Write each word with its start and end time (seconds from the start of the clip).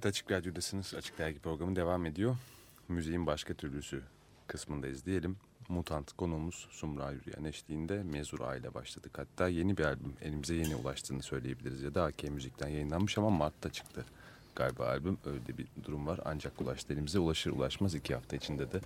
Evet 0.00 0.06
Açık 0.06 0.30
Radyo'dasınız. 0.30 0.94
Açık 0.94 1.18
Dergi 1.18 1.38
programı 1.38 1.76
devam 1.76 2.06
ediyor. 2.06 2.36
Müziğin 2.88 3.26
başka 3.26 3.54
türlüsü 3.54 4.02
kısmındayız 4.46 5.06
diyelim. 5.06 5.36
Mutant 5.68 6.12
konuğumuz 6.12 6.68
Sumra 6.70 7.10
Yürüyen 7.10 7.44
eşliğinde 7.44 8.02
Mezura 8.02 8.56
ile 8.56 8.74
başladık. 8.74 9.18
Hatta 9.18 9.48
yeni 9.48 9.76
bir 9.76 9.84
albüm 9.84 10.14
elimize 10.22 10.54
yeni 10.54 10.76
ulaştığını 10.76 11.22
söyleyebiliriz. 11.22 11.82
Ya 11.82 11.94
da 11.94 12.04
AK 12.04 12.22
Müzik'ten 12.22 12.68
yayınlanmış 12.68 13.18
ama 13.18 13.30
Mart'ta 13.30 13.70
çıktı 13.72 14.04
galiba 14.56 14.86
albüm. 14.86 15.18
Öyle 15.24 15.58
bir 15.58 15.66
durum 15.84 16.06
var. 16.06 16.20
Ancak 16.24 16.60
ulaştı 16.60 16.92
elimize. 16.92 17.18
Ulaşır 17.18 17.50
ulaşmaz 17.50 17.94
iki 17.94 18.14
hafta 18.14 18.36
içinde 18.36 18.72
de 18.72 18.80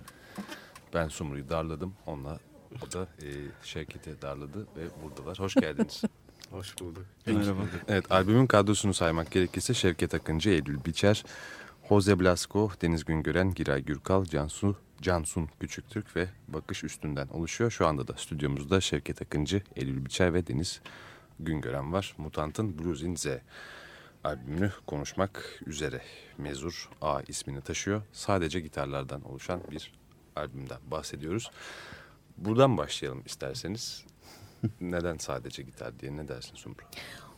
ben 0.93 1.07
Sumru'yu 1.07 1.49
darladım. 1.49 1.93
Onunla 2.05 2.39
o 2.87 2.91
da 2.91 3.07
e, 3.21 3.29
Şevket'i 3.63 4.21
darladı 4.21 4.67
ve 4.77 5.03
buradalar. 5.03 5.39
Hoş 5.39 5.55
geldiniz. 5.55 6.01
Hoş 6.51 6.79
bulduk. 6.79 7.05
Merhaba. 7.25 7.61
Evet 7.87 8.11
albümün 8.11 8.47
kadrosunu 8.47 8.93
saymak 8.93 9.31
gerekirse 9.31 9.73
Şevket 9.73 10.13
Akıncı, 10.13 10.49
Eylül 10.49 10.85
Biçer, 10.85 11.23
Jose 11.89 12.19
Blasco, 12.19 12.71
Deniz 12.81 13.05
Güngören, 13.05 13.53
Giray 13.53 13.83
Gürkal, 13.83 14.25
Cansu, 14.25 14.75
Cansun 15.01 15.49
Küçüktürk 15.59 16.15
ve 16.15 16.29
Bakış 16.47 16.83
Üstünden 16.83 17.27
oluşuyor. 17.27 17.71
Şu 17.71 17.87
anda 17.87 18.07
da 18.07 18.13
stüdyomuzda 18.17 18.81
Şevket 18.81 19.21
Akıncı, 19.21 19.61
Eylül 19.75 20.05
Biçer 20.05 20.33
ve 20.33 20.47
Deniz 20.47 20.81
Güngören 21.39 21.93
var. 21.93 22.15
Mutant'ın 22.17 22.79
Blues 22.79 23.01
in 23.01 23.15
Z 23.15 23.27
albümünü 24.23 24.71
konuşmak 24.87 25.61
üzere. 25.65 26.01
Mezur 26.37 26.89
A 27.01 27.21
ismini 27.27 27.61
taşıyor. 27.61 28.01
Sadece 28.13 28.59
gitarlardan 28.59 29.21
oluşan 29.23 29.61
bir 29.71 29.93
albümden 30.35 30.79
bahsediyoruz. 30.91 31.51
Buradan 32.37 32.77
başlayalım 32.77 33.23
isterseniz. 33.25 34.05
Neden 34.81 35.17
sadece 35.17 35.63
gitar 35.63 35.99
diye 35.99 36.17
ne 36.17 36.27
dersin 36.27 36.55
Sumru? 36.55 36.77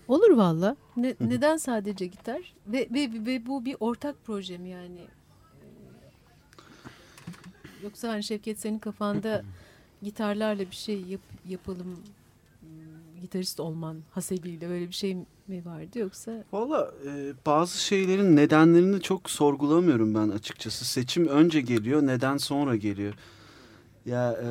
Olur 0.08 0.38
valla. 0.38 0.76
Ne, 0.98 1.16
neden 1.20 1.58
sadece 1.58 2.06
gitar? 2.06 2.54
Ve, 2.68 2.88
ve, 2.94 3.10
ve 3.26 3.46
bu 3.46 3.66
bir 3.66 3.76
ortak 3.80 4.16
proje 4.26 4.58
mi 4.58 4.70
yani? 4.70 5.08
Yoksa 7.84 8.10
hani 8.10 8.24
Şevket 8.24 8.60
senin 8.60 8.80
kafanda 8.80 9.44
gitarlarla 10.02 10.60
bir 10.72 10.76
şey 10.76 11.02
yap, 11.02 11.22
yapalım 11.48 12.04
gitarist 13.22 13.60
olman 13.60 13.98
hasebiyle 14.12 14.70
böyle 14.70 14.88
bir 14.88 14.94
şey 14.94 15.16
mi 15.48 15.66
vardı 15.66 16.00
yoksa? 16.00 16.44
Valla 16.52 16.92
e, 17.06 17.34
bazı 17.46 17.84
şeylerin 17.84 18.36
nedenlerini 18.36 19.02
çok 19.02 19.30
sorgulamıyorum 19.30 20.16
ben 20.16 20.30
açıkçası. 20.30 20.86
Seçim 20.86 21.28
önce 21.28 21.62
geliyor, 21.62 22.02
neden 22.02 22.38
sonra 22.38 22.76
geliyor. 22.76 23.14
Ya 24.06 24.40
e, 24.44 24.50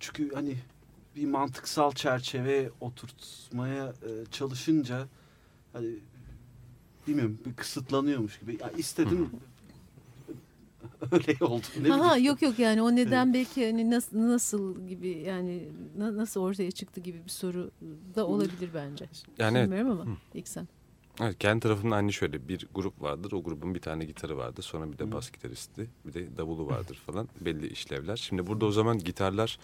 çünkü 0.00 0.34
hani 0.34 0.56
bir 1.16 1.26
mantıksal 1.26 1.92
çerçeve 1.92 2.70
oturtmaya 2.80 3.88
e, 3.88 4.10
çalışınca 4.30 5.08
hani 5.72 5.90
bilmiyorum 7.06 7.38
bir 7.46 7.54
kısıtlanıyormuş 7.54 8.38
gibi. 8.38 8.58
Ya 8.60 8.70
istedim 8.70 9.30
öyle 11.12 11.44
oldu. 11.44 11.66
Ne 11.82 11.94
Aha, 11.94 12.16
yok 12.16 12.42
yok 12.42 12.58
yani 12.58 12.82
o 12.82 12.96
neden 12.96 13.26
evet. 13.26 13.34
belki 13.34 13.66
hani 13.66 13.90
nasıl, 13.90 14.18
nasıl 14.18 14.88
gibi 14.88 15.08
yani 15.08 15.68
nasıl 15.96 16.40
ortaya 16.40 16.70
çıktı 16.70 17.00
gibi 17.00 17.24
bir 17.24 17.30
soru 17.30 17.70
da 18.14 18.26
olabilir 18.26 18.70
bence. 18.74 19.08
Yani 19.38 19.62
Bilmiyorum 19.62 19.90
ama 19.90 20.06
hı. 20.06 20.16
ilk 20.34 20.48
sen. 20.48 20.68
Evet, 21.20 21.38
kendi 21.38 21.60
tarafımda 21.60 21.96
hani 21.96 22.12
şöyle 22.12 22.48
bir 22.48 22.66
grup 22.74 23.02
vardır. 23.02 23.32
O 23.32 23.42
grubun 23.42 23.74
bir 23.74 23.80
tane 23.80 24.04
gitarı 24.04 24.36
vardır. 24.36 24.62
Sonra 24.62 24.92
bir 24.92 24.98
de 24.98 25.12
bas 25.12 25.30
gitaristi, 25.30 25.90
bir 26.04 26.12
de 26.12 26.36
davulu 26.36 26.66
vardır 26.66 27.02
falan. 27.06 27.28
Belli 27.40 27.66
işlevler. 27.66 28.16
Şimdi 28.16 28.46
burada 28.46 28.66
o 28.66 28.70
zaman 28.70 28.98
gitarlar 28.98 29.58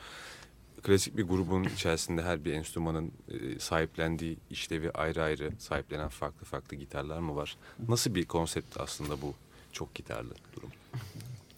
klasik 0.82 1.16
bir 1.16 1.22
grubun 1.22 1.64
içerisinde 1.64 2.22
her 2.22 2.44
bir 2.44 2.52
enstrümanın 2.52 3.12
e, 3.28 3.58
sahiplendiği 3.58 4.38
işlevi 4.50 4.90
ayrı 4.90 5.22
ayrı 5.22 5.50
sahiplenen 5.58 6.08
farklı 6.08 6.46
farklı 6.46 6.76
gitarlar 6.76 7.18
mı 7.18 7.36
var? 7.36 7.56
Nasıl 7.88 8.14
bir 8.14 8.24
konsept 8.24 8.80
aslında 8.80 9.22
bu 9.22 9.34
çok 9.72 9.94
gitarlı 9.94 10.34
durum? 10.56 10.70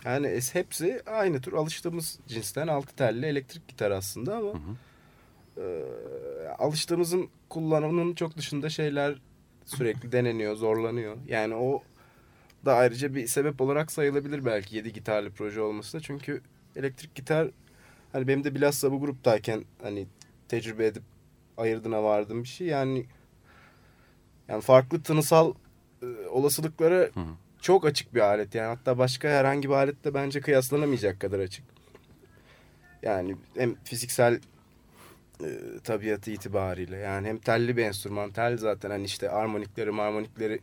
Yani 0.05 0.41
hepsi 0.53 1.03
aynı 1.07 1.41
tür 1.41 1.53
alıştığımız 1.53 2.19
cinsten 2.29 2.69
altı 2.69 2.97
telli 2.97 3.27
elektrik 3.27 3.69
gitar 3.69 3.91
aslında 3.91 4.37
ama 4.37 4.53
hı 4.53 4.57
hı. 4.57 4.77
E, 5.57 6.49
alıştığımızın 6.59 7.29
kullanımının 7.49 8.15
çok 8.15 8.37
dışında 8.37 8.71
şeyler 8.71 9.19
sürekli 9.65 10.13
deneniyor, 10.13 10.57
zorlanıyor. 10.57 11.17
Yani 11.29 11.55
o 11.55 11.83
da 12.65 12.75
ayrıca 12.75 13.15
bir 13.15 13.27
sebep 13.27 13.61
olarak 13.61 13.93
sayılabilir 13.93 14.45
belki 14.45 14.77
yedi 14.77 14.93
gitarlı 14.93 15.31
proje 15.31 15.61
olmasına. 15.61 16.01
Çünkü 16.01 16.43
elektrik 16.77 17.15
gitar 17.15 17.49
hani 18.13 18.29
benim 18.29 18.45
de 18.45 18.55
bilhassa 18.55 18.93
bu 18.93 19.01
gruptayken 19.01 19.65
hani 19.83 20.07
tecrübe 20.49 20.87
edip 20.87 21.03
ayırdığına 21.57 22.03
vardığım 22.03 22.43
bir 22.43 22.49
şey. 22.49 22.67
Yani 22.67 23.07
yani 24.49 24.63
farklı 24.63 25.03
tınısal 25.03 25.55
e, 26.03 26.07
olasılıklara 26.31 26.99
Hı 26.99 27.21
hı. 27.21 27.35
çok 27.61 27.87
açık 27.87 28.15
bir 28.15 28.21
alet. 28.21 28.55
Yani 28.55 28.67
hatta 28.67 28.99
başka 28.99 29.29
herhangi 29.29 29.69
bir 29.69 29.75
aletle 29.75 30.15
bence 30.15 30.41
kıyaslanamayacak 30.41 31.21
kadar 31.21 31.39
açık. 31.39 31.65
Yani 33.03 33.37
hem 33.57 33.75
fiziksel 33.85 34.41
e, 35.41 35.49
tabiatı 35.85 36.31
itibariyle 36.31 36.97
yani 36.97 37.29
hem 37.29 37.39
telli 37.39 37.77
bir 37.77 37.85
enstrüman. 37.85 38.31
Tel 38.31 38.57
zaten 38.57 38.91
hani 38.91 39.05
işte 39.05 39.31
armonikleri 39.31 39.91
marmonikleri 39.91 40.61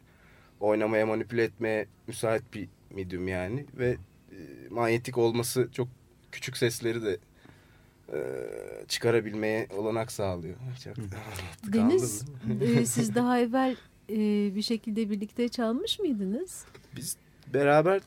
oynamaya 0.60 1.06
manipüle 1.06 1.44
etmeye 1.44 1.88
müsait 2.08 2.44
bir 2.54 2.70
medium 2.96 3.28
yani 3.28 3.66
ve 3.74 3.98
e, 4.32 4.38
manyetik 4.70 5.18
olması 5.18 5.70
çok 5.72 5.88
küçük 6.32 6.58
sesleri 6.58 7.04
de 7.04 7.18
çıkarabilmeye 8.88 9.68
olanak 9.78 10.12
sağlıyor. 10.12 10.56
Çok 10.84 10.96
Deniz, 11.74 12.26
e, 12.62 12.86
siz 12.86 13.16
daha 13.16 13.40
evvel 13.40 13.76
e, 14.10 14.16
bir 14.56 14.62
şekilde 14.62 15.10
birlikte 15.10 15.50
çalmış 15.50 16.00
mıydınız? 16.00 16.66
Biz 16.96 17.18
beraber 17.54 18.02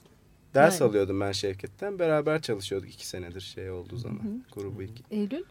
ders 0.55 0.81
Yani. 0.81 0.91
alıyordum 0.91 1.21
ben 1.21 1.33
Şevket'ten. 1.33 1.99
Beraber 1.99 2.43
çalışıyorduk 2.43 2.95
iki 2.95 3.07
senedir 3.07 3.41
şey 3.41 3.71
olduğu 3.71 3.97
zaman. 3.97 4.23
Hı 4.25 4.29
hı. 4.29 4.61
Grubu 4.61 4.83
iki. 4.83 5.03
Eylül? 5.11 5.45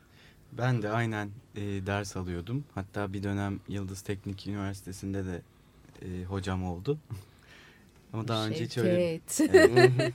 Ben 0.52 0.82
de 0.82 0.90
aynen 0.90 1.30
e, 1.56 1.62
ders 1.62 2.18
alıyordum. 2.18 2.64
Hatta 2.76 3.14
bir 3.14 3.24
dönem 3.24 3.60
Yıldız 3.68 4.02
Teknik 4.02 4.48
Üniversitesi'nde 4.48 5.26
de 5.26 5.42
e, 6.02 6.24
hocam 6.24 6.64
oldu. 6.66 6.98
Ama 8.14 8.28
daha 8.28 8.48
önce 8.48 8.64
hiç 8.66 8.78
öyle 8.78 9.20
Şevket. 9.28 9.54
Evet. 9.56 10.14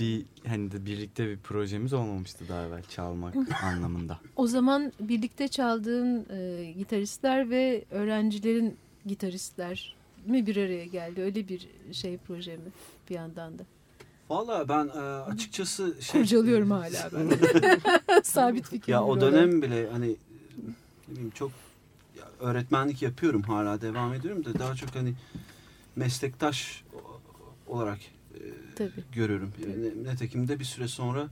bir 0.00 0.24
hani 0.50 0.72
de 0.72 0.86
birlikte 0.86 1.28
bir 1.28 1.36
projemiz 1.38 1.92
olmamıştı 1.92 2.44
daha 2.48 2.66
evvel 2.66 2.82
çalmak 2.82 3.34
anlamında. 3.64 4.18
O 4.36 4.46
zaman 4.46 4.92
birlikte 5.00 5.48
çaldığın 5.48 6.26
e, 6.30 6.72
gitaristler 6.72 7.50
ve 7.50 7.84
öğrencilerin 7.90 8.76
gitaristler 9.06 9.94
mi 10.26 10.46
bir 10.46 10.56
araya 10.56 10.84
geldi? 10.86 11.20
Öyle 11.22 11.48
bir 11.48 11.68
şey 11.92 12.18
proje 12.26 12.56
mi 12.56 12.62
bir 13.10 13.14
yandan 13.14 13.58
da? 13.58 13.62
Valla 14.30 14.68
ben 14.68 14.86
e, 14.88 15.00
açıkçası 15.00 15.94
şey... 16.00 16.20
Kurcalıyorum 16.20 16.70
hala 16.80 17.10
ben. 17.12 17.30
Sabit 18.22 18.66
fikirli 18.68 18.90
Ya 18.92 19.02
o 19.02 19.06
olarak. 19.06 19.32
dönem 19.32 19.62
bile 19.62 19.90
hani 19.90 20.08
ne 21.08 21.12
bileyim 21.14 21.30
çok 21.34 21.50
ya 22.18 22.24
öğretmenlik 22.40 23.02
yapıyorum 23.02 23.42
hala 23.42 23.80
devam 23.80 24.14
ediyorum 24.14 24.44
da 24.44 24.58
daha 24.58 24.74
çok 24.74 24.94
hani 24.94 25.14
meslektaş 25.96 26.84
olarak 27.66 27.98
e, 28.34 28.40
Tabii. 28.80 29.04
görüyorum. 29.12 29.52
Yani 29.66 30.04
netekim 30.04 30.48
de 30.48 30.60
bir 30.60 30.64
süre 30.64 30.88
sonra 30.88 31.28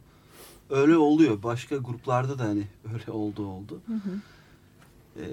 öyle 0.70 0.96
oluyor. 0.96 1.42
Başka 1.42 1.76
gruplarda 1.76 2.38
da 2.38 2.44
hani 2.44 2.64
öyle 2.94 3.12
oldu 3.12 3.46
oldu. 3.46 3.80
Hı 3.86 3.94
hı. 3.94 4.20
E, 5.22 5.24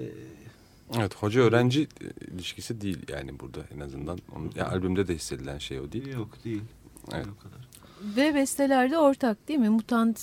Evet 0.96 1.14
hoca 1.14 1.40
öğrenci 1.40 1.82
e, 1.82 2.34
ilişkisi 2.34 2.80
değil 2.80 2.98
yani 3.08 3.40
burada 3.40 3.60
en 3.76 3.80
azından. 3.80 4.18
Onun, 4.36 4.52
ya, 4.54 4.68
albümde 4.70 5.08
de 5.08 5.14
hissedilen 5.14 5.58
şey 5.58 5.80
o 5.80 5.92
değil. 5.92 6.06
yok 6.06 6.44
değil. 6.44 6.62
Evet. 7.12 7.26
O 7.38 7.42
kadar. 7.42 7.68
Ve 8.16 8.34
bestelerde 8.34 8.98
ortak 8.98 9.48
değil 9.48 9.60
mi? 9.60 9.68
Mutant 9.68 10.20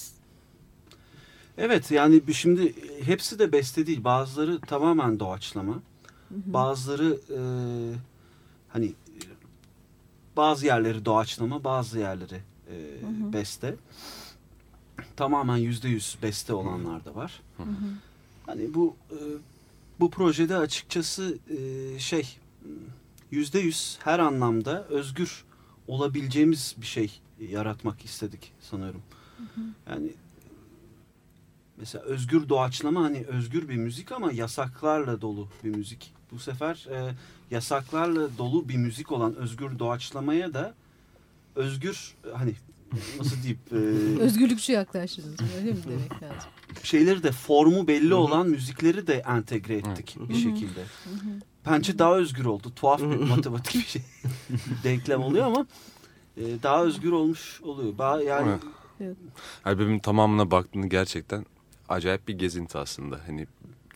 Evet 1.58 1.92
yani 1.92 2.22
şimdi 2.34 2.74
hepsi 3.02 3.40
de 3.40 3.52
beste 3.52 3.88
değil. 3.88 4.04
Bazıları 4.04 4.62
tamamen 4.62 5.20
doğaçlama. 5.20 5.82
Bazıları 6.32 7.20
e, 7.30 7.40
hani 8.70 8.94
bazı 10.38 10.66
yerleri 10.66 11.06
doğaçlama, 11.06 11.64
bazı 11.64 12.00
yerleri 12.00 12.42
e, 12.70 12.74
hı. 13.02 13.34
beste. 13.34 13.76
Tamamen 15.16 15.58
yüzde 15.58 15.90
yüz 15.90 16.18
beste 16.22 16.54
olanlar 16.54 17.06
da 17.06 17.16
var. 17.16 17.42
Hani 18.46 18.74
bu 18.74 18.96
e, 19.12 19.18
bu 20.00 20.10
projede 20.10 20.58
açıkçası 20.58 21.38
e, 21.50 22.00
şey 22.00 22.38
yüzde 23.32 23.60
yüz 23.60 23.98
her 24.04 24.20
anlamda 24.20 24.84
özgür 24.84 25.44
olabileceğimiz 25.88 26.76
bir 26.82 26.86
şey 26.86 27.22
yaratmak 27.40 28.06
istedik 28.06 28.52
sanıyorum. 28.62 29.02
Yani 29.90 30.14
mesela 31.78 32.04
özgür 32.04 32.50
doğaçlama 32.50 33.04
hani 33.04 33.26
özgür 33.26 33.70
bir 33.70 33.76
müzik 33.76 34.12
ama 34.12 34.32
yasaklarla 34.32 35.22
dolu 35.22 35.48
bir 35.64 35.76
müzik. 35.76 36.14
Bu 36.32 36.40
sefer 36.40 36.88
e, 36.92 37.14
yasaklarla 37.54 38.38
dolu 38.38 38.70
bir 38.70 38.78
müzik 38.78 39.12
olan 39.12 39.36
özgür 39.36 39.80
doğaçlamaya 39.80 40.54
da 40.54 40.74
özgür 41.56 42.14
hani 42.34 42.54
nasıl 43.20 43.36
diyeyim 43.44 43.60
e, 43.72 43.76
özgürlükçü 44.22 44.72
yaklaştınız. 44.72 45.40
Öyle 45.58 45.72
mi 45.72 45.84
demek 45.90 46.24
lazım? 46.24 46.50
şeyleri 46.84 47.24
de 47.24 47.32
formu 47.32 47.88
belli 47.88 48.14
olan 48.14 48.48
müzikleri 48.48 49.08
de 49.08 49.14
entegre 49.14 49.76
ettik 49.76 50.18
bir 50.30 50.36
şekilde. 50.36 50.84
Bence 51.66 52.00
daha 52.00 52.16
özgür 52.18 52.46
oldu. 52.46 52.72
Tuhaf 52.76 53.02
bir 53.02 53.06
matematik 53.06 53.76
bir 53.76 53.88
şey. 53.88 54.02
Denklem 54.84 55.22
oluyor 55.24 55.46
ama 55.46 55.66
e, 56.38 56.42
daha 56.64 56.84
özgür 56.84 57.12
olmuş 57.12 57.62
oluyor. 57.62 57.94
Ba- 57.94 58.24
yani 58.24 58.52
Evet. 59.02 59.18
Albümün 59.66 60.00
tamamına 60.00 60.52
baktığında 60.52 60.88
gerçekten 60.88 61.46
acayip 61.90 62.28
bir 62.28 62.34
gezinti 62.34 62.78
aslında. 62.78 63.20
Hani 63.28 63.48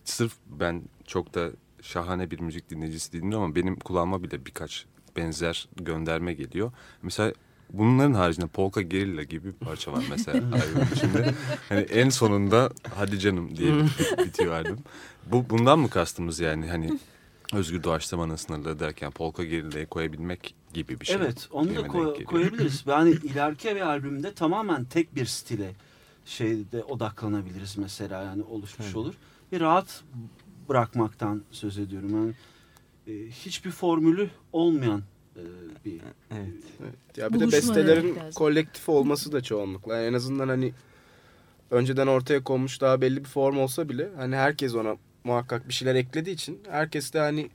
sırf 0.03 0.33
ben 0.47 0.81
çok 1.07 1.33
da 1.33 1.49
şahane 1.91 2.31
bir 2.31 2.39
müzik 2.39 2.69
dinleyicisi 2.69 3.13
değilim 3.13 3.33
ama 3.35 3.55
benim 3.55 3.75
kulağıma 3.75 4.23
bile 4.23 4.45
birkaç 4.45 4.85
benzer 5.17 5.67
gönderme 5.75 6.33
geliyor. 6.33 6.71
Mesela 7.01 7.33
bunların 7.73 8.13
haricinde 8.13 8.47
Polka 8.47 8.81
Gerilla 8.81 9.23
gibi 9.23 9.47
bir 9.47 9.53
parça 9.53 9.93
var 9.93 10.03
mesela 10.09 10.37
albümün 10.55 10.87
içinde. 10.95 11.33
Hani 11.69 11.79
en 11.81 12.09
sonunda 12.09 12.69
hadi 12.95 13.19
canım 13.19 13.57
diye 13.57 13.73
bit- 13.73 14.25
bitiyor 14.25 14.53
albüm. 14.53 14.77
Bu 15.25 15.49
bundan 15.49 15.79
mı 15.79 15.89
kastımız 15.89 16.39
yani 16.39 16.67
hani 16.69 16.99
özgür 17.53 17.83
doğaçlamanın 17.83 18.35
sınırları 18.35 18.79
derken 18.79 19.11
Polka 19.11 19.43
Gerilla'yı 19.43 19.85
koyabilmek 19.87 20.55
gibi 20.73 20.99
bir 20.99 21.05
şey. 21.05 21.15
Evet, 21.15 21.47
onu 21.51 21.75
da 21.75 21.87
koy- 21.87 22.23
koyabiliriz. 22.23 22.83
Yani 22.87 23.09
ileriki 23.09 23.75
bir 23.75 23.81
albümde 23.81 24.33
tamamen 24.33 24.85
tek 24.85 25.15
bir 25.15 25.25
stile 25.25 25.71
şeyde 26.25 26.83
odaklanabiliriz 26.83 27.77
mesela 27.77 28.23
yani 28.23 28.43
oluşmuş 28.43 28.95
olur. 28.95 29.13
Ve 29.53 29.59
rahat 29.59 30.03
bırakmaktan 30.69 31.41
söz 31.51 31.77
ediyorum. 31.77 32.09
Yani 32.15 32.33
e, 33.07 33.29
hiçbir 33.29 33.71
formülü 33.71 34.29
olmayan 34.53 35.03
e, 35.35 35.43
bir 35.85 36.01
Evet. 36.31 36.47
Evet. 36.81 37.17
Ya 37.17 37.33
bir 37.33 37.39
de 37.39 37.51
bestelerin 37.51 38.15
lazım. 38.15 38.31
kolektif 38.35 38.89
olması 38.89 39.31
da 39.31 39.41
çoğunlukla. 39.41 39.95
Yani 39.95 40.07
en 40.07 40.13
azından 40.13 40.47
hani 40.47 40.73
önceden 41.71 42.07
ortaya 42.07 42.43
konmuş 42.43 42.81
daha 42.81 43.01
belli 43.01 43.19
bir 43.19 43.29
form 43.29 43.57
olsa 43.57 43.89
bile 43.89 44.09
hani 44.17 44.35
herkes 44.35 44.75
ona 44.75 44.95
muhakkak 45.23 45.67
bir 45.67 45.73
şeyler 45.73 45.95
eklediği 45.95 46.33
için 46.33 46.59
herkes 46.69 47.13
de 47.13 47.19
hani 47.19 47.49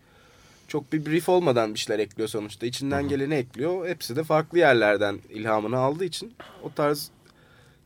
çok 0.68 0.92
bir 0.92 1.06
brief 1.06 1.28
olmadan 1.28 1.74
bir 1.74 1.78
şeyler 1.78 1.98
ekliyor 1.98 2.28
sonuçta. 2.28 2.66
İçinden 2.66 3.08
geleni 3.08 3.34
ekliyor. 3.34 3.88
Hepsi 3.88 4.16
de 4.16 4.24
farklı 4.24 4.58
yerlerden 4.58 5.18
ilhamını 5.30 5.76
aldığı 5.78 6.04
için 6.04 6.34
o 6.62 6.72
tarz 6.72 7.10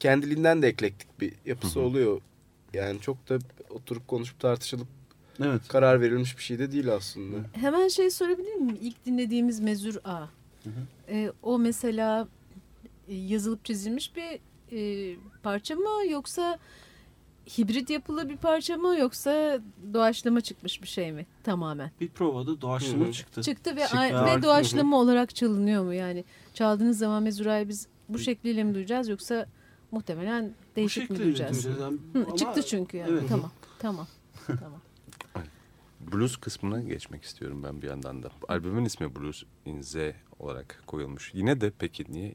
kendiliğinden 0.00 0.62
de 0.62 0.68
eklektik 0.68 1.20
bir 1.20 1.32
yapısı 1.46 1.80
oluyor. 1.80 2.20
Yani 2.74 3.00
çok 3.00 3.28
da 3.28 3.38
oturup 3.70 4.08
konuşup 4.08 4.40
tartışılıp 4.40 4.88
evet. 5.44 5.68
karar 5.68 6.00
verilmiş 6.00 6.38
bir 6.38 6.42
şey 6.42 6.58
de 6.58 6.72
değil 6.72 6.94
aslında. 6.94 7.36
Hemen 7.52 7.88
şey 7.88 8.10
sorabilir 8.10 8.54
miyim? 8.54 8.78
İlk 8.80 9.06
dinlediğimiz 9.06 9.60
Mezur 9.60 9.96
A. 10.04 10.26
E, 11.08 11.32
o 11.42 11.58
mesela 11.58 12.28
e, 13.08 13.14
yazılıp 13.14 13.64
çizilmiş 13.64 14.12
bir 14.16 14.40
e, 14.72 15.16
parça 15.42 15.74
mı 15.74 16.06
yoksa 16.10 16.58
hibrit 17.58 17.90
yapılı 17.90 18.28
bir 18.28 18.36
parça 18.36 18.76
mı 18.76 18.98
yoksa 18.98 19.60
doğaçlama 19.94 20.40
çıkmış 20.40 20.82
bir 20.82 20.88
şey 20.88 21.12
mi 21.12 21.26
tamamen? 21.44 21.90
Bir 22.00 22.08
provada 22.08 22.60
doğaçlama 22.60 23.04
Hı 23.04 23.08
hı. 23.08 23.12
çıktı. 23.12 23.42
Çıktı 23.42 23.76
ve, 23.76 23.80
Çıktı. 23.80 24.24
ve 24.26 24.42
doğaçlama 24.42 25.00
olarak 25.00 25.34
çalınıyor 25.34 25.84
mu? 25.84 25.94
Yani 25.94 26.24
çaldığınız 26.54 26.98
zaman 26.98 27.22
Mezura'yı 27.22 27.68
biz 27.68 27.86
bu 28.08 28.18
şekliyle 28.18 28.64
mi 28.64 28.74
duyacağız 28.74 29.08
yoksa 29.08 29.46
muhtemelen 29.90 30.44
Bu 30.72 30.76
değişik 30.76 31.10
mi 31.10 31.18
duyacağız? 31.18 31.64
duyacağız. 31.64 31.92
Hı, 32.12 32.24
Ama- 32.26 32.36
çıktı 32.36 32.62
çünkü 32.66 32.96
yani. 32.96 33.10
Evet. 33.10 33.22
Tamam. 33.28 33.50
Tamam. 33.78 34.06
tamam. 34.46 34.80
Blues 36.12 36.36
kısmına 36.36 36.80
geçmek 36.80 37.24
istiyorum 37.24 37.62
ben 37.62 37.82
bir 37.82 37.88
yandan 37.88 38.22
da. 38.22 38.30
Albümün 38.48 38.84
ismi 38.84 39.16
Blues 39.16 39.42
in 39.64 39.80
Z 39.80 39.96
olarak 40.38 40.82
koyulmuş. 40.86 41.30
Yine 41.34 41.60
de 41.60 41.72
peki 41.78 42.04
niye 42.08 42.34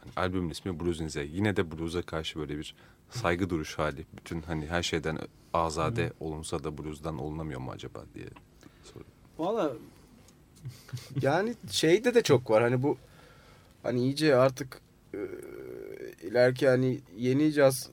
hani 0.00 0.12
albümün 0.16 0.50
ismi 0.50 0.80
Blues 0.80 1.00
in 1.00 1.08
Z? 1.08 1.16
Yine 1.16 1.56
de 1.56 1.72
blues'a 1.72 2.02
karşı 2.02 2.38
böyle 2.38 2.58
bir 2.58 2.74
saygı 3.10 3.50
duruş 3.50 3.78
hali. 3.78 4.06
Bütün 4.16 4.42
hani 4.42 4.66
her 4.66 4.82
şeyden 4.82 5.18
azade 5.54 6.12
olunsa 6.20 6.64
da 6.64 6.78
blues'dan 6.78 7.18
olunamıyor 7.18 7.60
mu 7.60 7.70
acaba 7.70 8.04
diye 8.14 8.26
soruyorum. 8.84 9.12
Valla 9.38 9.72
Yani 11.22 11.54
şeyde 11.70 12.14
de 12.14 12.22
çok 12.22 12.50
var 12.50 12.62
hani 12.62 12.82
bu 12.82 12.98
hani 13.82 14.00
iyice 14.00 14.36
artık 14.36 14.80
e, 15.14 15.18
ileriki 16.22 16.68
hani 16.68 17.00
yeni 17.16 17.52
caz 17.52 17.90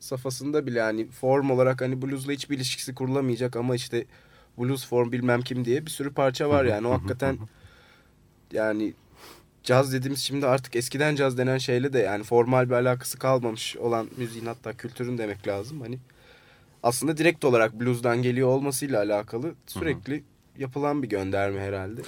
safhasında 0.00 0.66
bile 0.66 0.80
hani 0.80 1.08
form 1.08 1.50
olarak 1.50 1.80
hani 1.80 2.02
bluesla 2.02 2.32
hiçbir 2.32 2.56
ilişkisi 2.56 2.94
kurulamayacak 2.94 3.56
ama 3.56 3.74
işte 3.74 4.04
blues 4.58 4.86
form 4.86 5.12
bilmem 5.12 5.42
kim 5.42 5.64
diye 5.64 5.86
bir 5.86 5.90
sürü 5.90 6.12
parça 6.12 6.50
var 6.50 6.64
yani. 6.64 6.86
O 6.86 6.90
hakikaten 6.92 7.38
yani 8.52 8.94
caz 9.62 9.92
dediğimiz 9.92 10.20
şimdi 10.20 10.46
artık 10.46 10.76
eskiden 10.76 11.16
caz 11.16 11.38
denen 11.38 11.58
şeyle 11.58 11.92
de 11.92 11.98
yani 11.98 12.24
formal 12.24 12.68
bir 12.68 12.74
alakası 12.74 13.18
kalmamış 13.18 13.76
olan 13.76 14.08
müziğin 14.16 14.46
hatta 14.46 14.76
kültürün 14.76 15.18
demek 15.18 15.48
lazım. 15.48 15.80
Hani 15.80 15.98
aslında 16.82 17.16
direkt 17.16 17.44
olarak 17.44 17.80
blues'dan 17.80 18.22
geliyor 18.22 18.48
olmasıyla 18.48 18.98
alakalı 18.98 19.54
sürekli 19.66 20.24
yapılan 20.58 21.02
bir 21.02 21.08
gönderme 21.08 21.60
herhalde. 21.60 22.00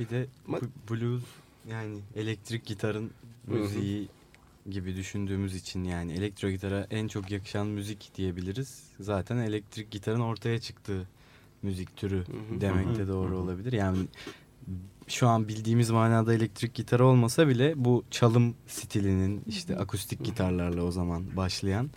Bir 0.00 0.08
de 0.08 0.26
Ama- 0.48 0.60
blues 0.90 1.22
yani 1.70 2.00
elektrik 2.16 2.66
gitarın 2.66 3.10
müziği 3.46 4.08
gibi 4.70 4.96
düşündüğümüz 4.96 5.54
için 5.54 5.84
yani 5.84 6.12
elektro 6.12 6.50
gitara 6.50 6.86
en 6.90 7.08
çok 7.08 7.30
yakışan 7.30 7.66
müzik 7.66 8.10
diyebiliriz. 8.14 8.82
Zaten 9.00 9.36
elektrik 9.36 9.90
gitarın 9.90 10.20
ortaya 10.20 10.60
çıktığı 10.60 11.08
müzik 11.62 11.96
türü 11.96 12.24
demek 12.60 12.98
de 12.98 13.08
doğru 13.08 13.38
olabilir. 13.38 13.72
Yani 13.72 13.98
şu 15.08 15.28
an 15.28 15.48
bildiğimiz 15.48 15.90
manada 15.90 16.34
elektrik 16.34 16.74
gitar 16.74 17.00
olmasa 17.00 17.48
bile 17.48 17.72
bu 17.76 18.04
çalım 18.10 18.54
stilinin 18.66 19.42
işte 19.46 19.76
akustik 19.76 20.24
gitarlarla 20.24 20.82
o 20.82 20.90
zaman 20.90 21.36
başlayan 21.36 21.90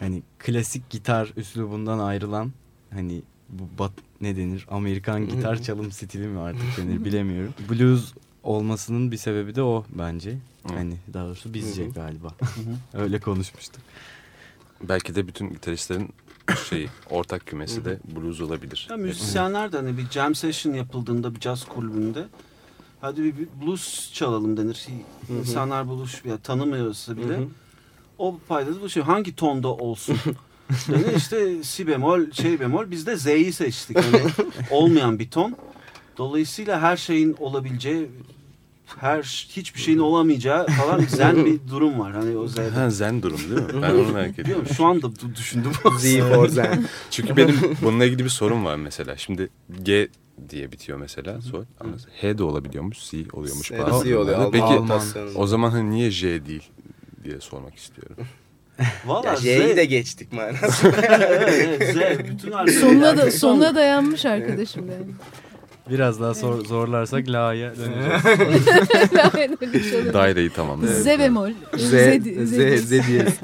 hani 0.00 0.22
klasik 0.38 0.90
gitar 0.90 1.32
üslubundan 1.36 1.98
ayrılan 1.98 2.52
hani 2.90 3.22
bu 3.48 3.78
bat 3.78 3.92
ne 4.20 4.36
denir 4.36 4.66
Amerikan 4.70 5.28
gitar 5.28 5.62
çalım 5.62 5.92
stili 5.92 6.26
mi 6.26 6.38
artık 6.38 6.76
denir 6.76 7.04
bilemiyorum. 7.04 7.54
Blues 7.70 8.14
olmasının 8.48 9.12
bir 9.12 9.16
sebebi 9.16 9.54
de 9.54 9.62
o 9.62 9.84
bence. 9.98 10.38
Hani 10.68 10.96
daha 11.14 11.26
doğrusu 11.26 11.54
bizce 11.54 11.84
Hı 11.84 11.88
hı. 11.88 11.92
galiba. 11.92 12.34
Öyle 12.94 13.20
konuşmuştuk. 13.20 13.82
Belki 14.82 15.14
de 15.14 15.26
bütün 15.28 15.50
gitaristlerin 15.50 16.10
şeyi 16.68 16.88
ortak 17.10 17.46
kümesi 17.46 17.84
de 17.84 17.98
blues 18.16 18.40
olabilir. 18.40 18.86
Ya 18.90 18.96
müzisyenler 18.96 19.72
de 19.72 19.76
hani 19.76 19.98
bir 19.98 20.10
jam 20.10 20.34
session 20.34 20.74
yapıldığında 20.74 21.34
bir 21.34 21.40
caz 21.40 21.64
kulübünde 21.64 22.24
hadi 23.00 23.22
bir, 23.24 23.36
bir 23.36 23.48
blues 23.62 24.12
çalalım 24.12 24.56
denir. 24.56 24.86
İnsanlar 25.28 25.88
blues 25.88 26.24
ya 26.24 26.38
tanımıyorsa 26.38 27.16
bile 27.16 27.36
Hı 27.36 27.40
hı. 27.40 27.46
o 28.18 28.38
payda 28.48 28.80
bu 28.82 28.88
şey 28.88 29.02
hangi 29.02 29.36
tonda 29.36 29.68
olsun? 29.68 30.16
denir 30.88 31.16
işte 31.16 31.64
si 31.64 31.86
bemol 31.86 32.30
şey 32.30 32.60
bemol 32.60 32.90
biz 32.90 33.06
de 33.06 33.16
Z'yi 33.16 33.52
seçtik. 33.52 33.96
Yani 33.96 34.22
olmayan 34.70 35.18
bir 35.18 35.30
ton. 35.30 35.56
Dolayısıyla 36.18 36.80
her 36.80 36.96
şeyin 36.96 37.36
olabileceği 37.38 38.10
her 38.96 39.22
hiçbir 39.48 39.80
şeyin 39.80 39.98
olamayacağı 39.98 40.66
falan 40.66 41.00
zen 41.08 41.44
bir 41.46 41.60
durum 41.70 41.98
var. 41.98 42.12
Hani 42.12 42.36
o 42.36 42.48
Z'de. 42.48 42.68
Ha, 42.70 42.90
zen 42.90 43.22
durum 43.22 43.38
değil 43.38 43.74
mi? 43.74 43.82
Ben 43.82 43.90
onu 43.90 44.12
merak 44.12 44.38
ediyorum. 44.38 44.66
Şu 44.76 44.86
anda 44.86 45.10
düşündüm. 45.36 45.72
Z 45.98 46.18
for 46.18 46.48
Zen. 46.48 46.84
Çünkü 47.10 47.36
benim 47.36 47.56
bununla 47.82 48.04
ilgili 48.04 48.24
bir 48.24 48.28
sorun 48.30 48.64
var 48.64 48.76
mesela. 48.76 49.16
Şimdi 49.16 49.48
G 49.82 50.08
diye 50.48 50.72
bitiyor 50.72 50.98
mesela 50.98 51.40
soy. 51.40 51.64
Ama 51.80 51.92
H 52.20 52.38
de 52.38 52.42
olabiliyormuş, 52.42 53.10
C 53.10 53.16
oluyormuş. 53.32 53.72
Bazı 53.72 54.04
Z 54.08 54.12
oluyor. 54.12 54.52
Peki 54.52 54.64
Alman. 54.64 55.02
o 55.34 55.46
zaman 55.46 55.70
hani 55.70 55.90
niye 55.90 56.10
J 56.10 56.46
değil 56.46 56.70
diye 57.24 57.40
sormak 57.40 57.74
istiyorum. 57.74 58.26
Valla 59.06 59.36
J'yi 59.36 59.76
de 59.76 59.84
geçtik 59.84 60.32
manası. 60.32 60.92
evet, 61.08 61.80
evet, 61.80 61.94
Z. 61.94 62.28
Bütün 62.28 62.80
Sonuna 62.80 63.16
da 63.16 63.30
sonuna 63.30 63.74
dayanmış 63.74 64.26
arkadaşım 64.26 64.90
yani. 64.90 65.06
Biraz 65.90 66.20
daha 66.20 66.34
sor- 66.34 66.64
zorlarsak 66.64 67.28
la'ya 67.28 67.74
döneceğiz. 67.76 68.24
Daireyi 70.14 70.50
tamamlıyor. 70.50 70.92
Z 70.94 71.06
bemol. 71.06 71.50
Z, 71.76 71.80
Z, 71.80 71.90
Z, 71.90 72.50
Z, 72.50 72.84
Z 72.84 72.90
diyez. 73.08 73.34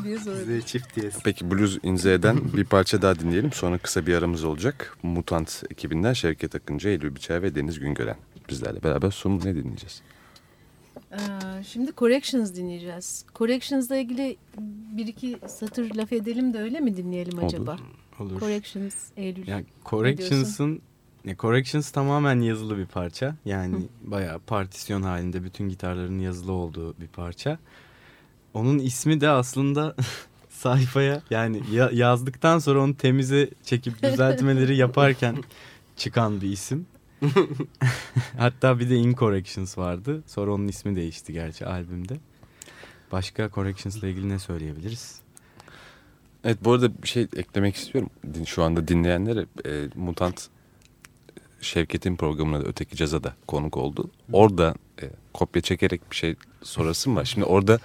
Z 0.00 0.04
diye 0.04 0.18
sonra. 0.18 0.36
Z 0.36 0.66
çift 0.66 0.96
diyez. 1.00 1.14
Peki 1.24 1.50
Blues 1.50 1.78
in 1.82 1.96
Z'den 1.96 2.38
bir 2.56 2.64
parça 2.64 3.02
daha 3.02 3.18
dinleyelim. 3.18 3.52
Sonra 3.52 3.78
kısa 3.78 4.06
bir 4.06 4.14
aramız 4.14 4.44
olacak. 4.44 4.98
Mutant 5.02 5.62
ekibinden 5.70 6.12
Şevket 6.12 6.54
Akıncı, 6.54 6.88
Eylül 6.88 7.14
Biçer 7.14 7.42
ve 7.42 7.54
Deniz 7.54 7.78
Güngören. 7.80 8.16
Bizlerle 8.48 8.82
beraber 8.82 9.10
sunum 9.10 9.38
ne 9.44 9.54
dinleyeceğiz? 9.54 10.02
Aa, 11.12 11.62
Şimdi 11.68 11.92
Corrections 11.98 12.54
dinleyeceğiz. 12.54 13.24
Corrections'la 13.34 13.96
ilgili 13.96 14.36
bir 14.96 15.06
iki 15.06 15.38
satır 15.46 15.94
laf 15.94 16.12
edelim 16.12 16.54
de 16.54 16.58
öyle 16.58 16.80
mi 16.80 16.96
dinleyelim 16.96 17.38
Olur. 17.38 17.46
acaba? 17.46 17.76
Olur. 18.20 18.40
Corrections, 18.40 18.94
Eylül. 19.16 19.48
Yani 19.48 19.64
Corrections'ın 19.84 20.80
ne 21.24 21.36
Corrections 21.36 21.90
tamamen 21.90 22.40
yazılı 22.40 22.78
bir 22.78 22.86
parça. 22.86 23.36
Yani 23.44 23.76
bayağı 24.02 24.38
partisyon 24.38 25.02
halinde 25.02 25.44
bütün 25.44 25.68
gitarların 25.68 26.18
yazılı 26.18 26.52
olduğu 26.52 27.00
bir 27.00 27.06
parça. 27.08 27.58
Onun 28.54 28.78
ismi 28.78 29.20
de 29.20 29.28
aslında 29.28 29.96
sayfaya 30.50 31.22
yani 31.30 31.62
ya- 31.72 31.90
yazdıktan 31.92 32.58
sonra 32.58 32.80
onu 32.82 32.96
temize 32.96 33.50
çekip 33.62 34.02
düzeltmeleri 34.02 34.76
yaparken 34.76 35.36
çıkan 35.96 36.40
bir 36.40 36.50
isim. 36.52 36.86
Hatta 38.38 38.78
bir 38.78 38.90
de 38.90 38.96
Incorrections 38.96 39.78
vardı. 39.78 40.22
Sonra 40.26 40.52
onun 40.52 40.68
ismi 40.68 40.96
değişti 40.96 41.32
gerçi 41.32 41.66
albümde. 41.66 42.16
Başka 43.12 43.50
Corrections'la 43.50 44.08
ilgili 44.08 44.28
ne 44.28 44.38
söyleyebiliriz? 44.38 45.20
Evet 46.44 46.58
bu 46.64 46.72
arada 46.72 47.02
bir 47.02 47.08
şey 47.08 47.22
eklemek 47.36 47.76
istiyorum. 47.76 48.10
Din- 48.34 48.44
Şu 48.44 48.62
anda 48.62 48.88
dinleyenlere 48.88 49.46
e, 49.66 49.88
Mutant 49.94 50.48
Şevket'in 51.64 52.16
programına 52.16 52.60
da 52.64 52.68
Öteki 52.68 52.96
Caz'a 52.96 53.24
da 53.24 53.34
konuk 53.46 53.76
oldu. 53.76 54.10
Orada 54.32 54.74
e, 55.02 55.10
kopya 55.34 55.62
çekerek 55.62 56.10
bir 56.10 56.16
şey 56.16 56.34
sorasım 56.62 57.16
var. 57.16 57.24
Şimdi 57.24 57.46
orada 57.46 57.78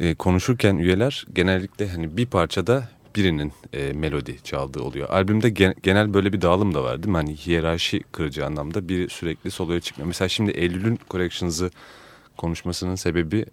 e, 0.00 0.14
konuşurken 0.14 0.76
üyeler 0.76 1.26
genellikle 1.34 1.88
hani 1.88 2.16
bir 2.16 2.26
parçada 2.26 2.88
birinin 3.16 3.52
e, 3.72 3.92
melodi 3.92 4.42
çaldığı 4.42 4.82
oluyor. 4.82 5.08
Albümde 5.10 5.50
gen- 5.50 5.74
genel 5.82 6.14
böyle 6.14 6.32
bir 6.32 6.40
dağılım 6.40 6.74
da 6.74 6.82
var 6.84 7.02
değil 7.02 7.10
mi? 7.10 7.16
Hani 7.16 7.36
hiyerarşi 7.36 8.00
kırıcı 8.12 8.46
anlamda 8.46 8.88
biri 8.88 9.08
sürekli 9.10 9.50
soloya 9.50 9.80
çıkmıyor. 9.80 10.06
Mesela 10.06 10.28
şimdi 10.28 10.50
Eylül'ün 10.50 10.98
Corrections'ı 11.10 11.70
konuşmasının 12.36 12.94
sebebi 12.94 13.46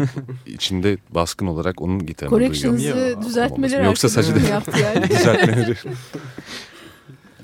içinde 0.46 0.98
baskın 1.10 1.46
olarak 1.46 1.82
onun 1.82 2.06
gitarını 2.06 2.34
duyuyor. 2.34 2.54
Corrections'ı 2.54 3.18
düzeltmeleri 3.28 3.84
Yoksa 3.84 4.08
sadece- 4.08 4.52
yaptı 4.52 4.80
yani. 4.80 5.02
Düzeltmeleri. 5.10 5.74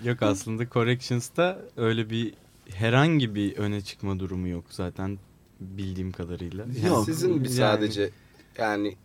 Yok 0.04 0.22
aslında 0.22 0.68
Corrections'ta 0.68 1.58
öyle 1.76 2.10
bir 2.10 2.34
herhangi 2.74 3.34
bir 3.34 3.56
öne 3.56 3.80
çıkma 3.80 4.18
durumu 4.20 4.48
yok 4.48 4.64
zaten 4.70 5.18
bildiğim 5.60 6.12
kadarıyla. 6.12 6.66
Yok. 6.88 7.04
Sizin 7.04 7.44
bir 7.44 7.48
Yani- 7.48 7.56
sadece 7.56 8.10
yani 8.58 8.96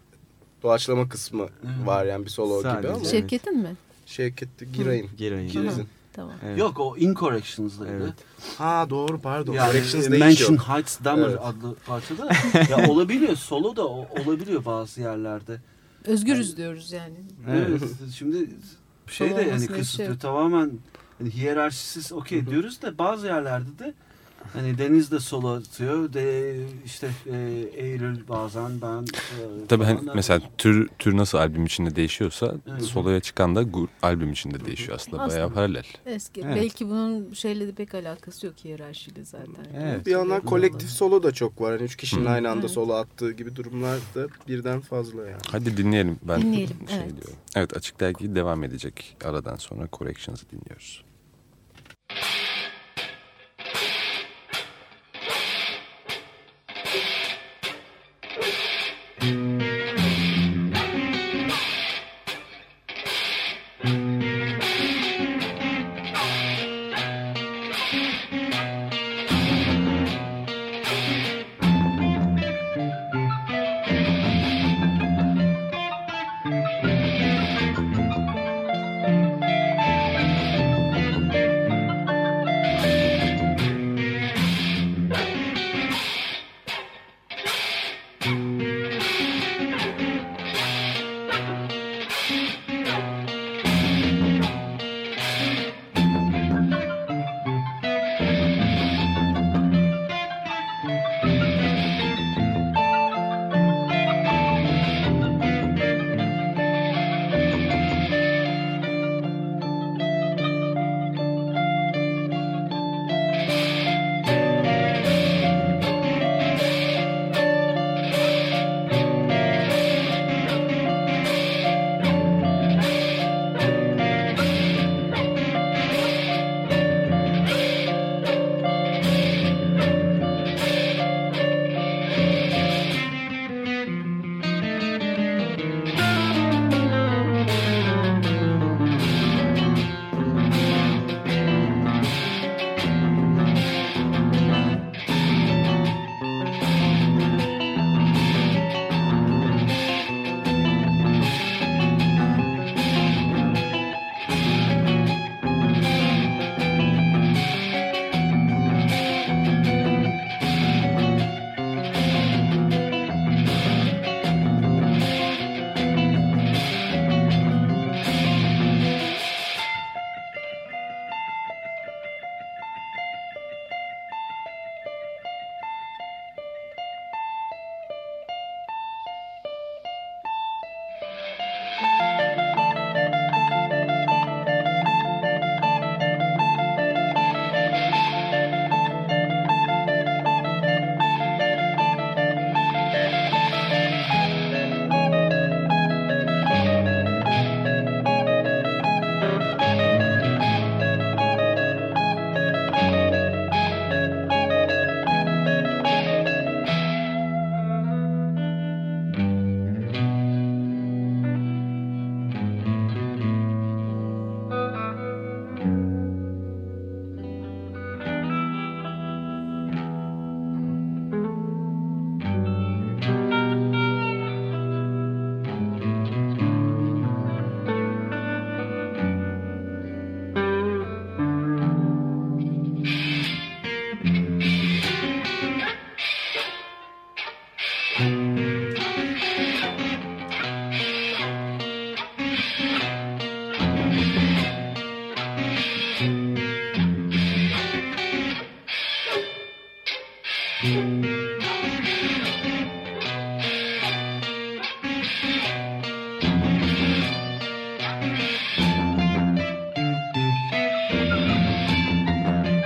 doğaçlama 0.64 1.10
kısmı 1.10 1.48
var 1.86 2.06
yani 2.06 2.26
bir 2.26 2.30
solo 2.30 2.60
gibi 2.60 2.64
Sadece. 2.70 2.90
ama 2.94 3.00
Şey- 3.00 3.12
Şevket'in 3.20 3.58
mi? 3.58 3.76
Şevket'te 4.06 4.66
girayım. 4.66 5.10
Girayım. 5.18 5.48
İkinizin. 5.48 5.88
Tamam. 6.14 6.34
Evet. 6.46 6.60
Yok 6.60 6.80
o 6.80 6.98
Incorrections'daydı. 6.98 7.94
Evet. 8.04 8.14
Ha 8.58 8.88
doğru 8.90 9.22
pardon. 9.22 9.54
Yani 9.54 9.72
Corrections 9.72 10.08
e, 10.08 10.18
Mansion. 10.18 10.58
Heights 10.58 10.98
Dammer 11.04 11.28
Evet. 11.30 11.40
adlı 11.42 11.76
parçada 11.76 12.30
ya 12.70 12.90
olabiliyor 12.90 13.36
solo 13.36 13.76
da 13.76 13.88
o- 13.88 14.08
olabiliyor 14.24 14.66
bazı 14.66 15.02
yerlerde. 15.02 15.62
Özgürüz 16.06 16.58
diyoruz 16.58 16.92
yani. 16.92 17.16
Evet. 17.50 17.68
Evet. 17.70 17.82
Şimdi 18.16 18.50
şey 19.08 19.30
de 19.30 19.34
yani 19.34 19.48
olmasına 19.48 19.76
bir 19.76 19.82
kısıtlı 19.82 20.06
şey 20.06 20.18
tamamen 20.18 20.72
hani 21.18 21.30
hiyerarşisiz 21.30 22.12
okey 22.12 22.48
diyoruz 22.48 22.82
da 22.82 22.98
bazı 22.98 23.28
yerlerde 23.28 23.80
de 23.80 23.94
hani 24.54 24.78
Deniz 24.78 25.12
de 25.12 25.20
solo 25.20 25.56
atıyor 25.56 26.14
de 26.14 26.56
işte 26.86 27.10
e, 27.32 27.38
Eylül 27.74 28.28
bazen 28.28 28.82
ben 28.82 29.02
e, 29.04 29.68
Tabii 29.68 29.84
hani 29.84 30.00
mesela 30.16 30.42
tür 30.58 30.88
tür 31.00 31.18
nasıl 31.18 31.38
albüm 31.38 31.66
içinde 31.66 31.96
değişiyorsa 31.96 32.56
Evet. 32.72 32.82
soloya 32.82 33.20
çıkan 33.20 33.56
da 33.56 33.62
gu- 33.62 33.88
albüm 34.02 34.32
içinde 34.32 34.66
değişiyor 34.66 34.96
aslında. 34.96 35.18
Aslında. 35.18 35.36
Bayağı 35.38 35.54
paralel. 35.54 35.84
Eski. 36.06 36.42
Evet. 36.42 36.56
Belki 36.56 36.86
bunun 36.90 37.34
şeyle 37.34 37.68
de 37.68 37.72
pek 37.72 37.96
alakası 37.96 38.46
yok 38.46 38.56
hiyerarşiyle 38.64 39.26
zaten. 39.26 39.66
Evet. 39.78 40.06
Bir 40.06 40.12
yandan 40.12 40.42
kolektif 40.42 40.90
solo 40.90 41.24
da 41.24 41.32
çok 41.32 41.62
var. 41.62 41.72
Yani 41.72 41.84
üç 41.84 41.96
kişinin 41.96 42.26
Hı. 42.26 42.30
aynı 42.30 42.50
anda 42.50 42.60
Evet. 42.60 42.72
solo 42.72 42.94
attığı 42.94 43.32
gibi 43.32 43.56
durumlar 43.56 44.00
da 44.16 44.28
birden 44.48 44.82
fazla 44.82 45.22
yani. 45.28 45.42
Hadi 45.52 45.78
dinleyelim. 45.78 46.20
Ben 46.24 46.42
Dinleyelim, 46.42 46.78
şey 46.90 46.98
evet. 46.98 47.12
diyorum. 47.16 47.36
Evet 47.56 47.78
Açık 47.78 48.00
Dergi 48.00 48.36
devam 48.36 48.64
edecek. 48.64 49.18
Aradan 49.26 49.56
sonra 49.56 49.88
Corrections'ı 49.94 50.46
dinliyoruz. 50.50 51.04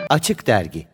Açık 0.09 0.47
Dergi 0.47 0.87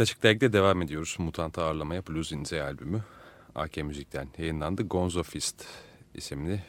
Evet 0.00 0.08
Açık 0.08 0.22
Dergi'de 0.22 0.52
devam 0.52 0.82
ediyoruz. 0.82 1.16
Mutant'ı 1.18 1.62
ağırlamaya 1.62 2.06
Blues 2.06 2.32
in 2.32 2.44
Z 2.44 2.52
albümü. 2.52 3.04
AK 3.54 3.76
Müzik'ten 3.76 4.28
yayınlandı. 4.38 4.82
Gonzo 4.82 5.22
Fist 5.22 5.66
isimli 6.14 6.62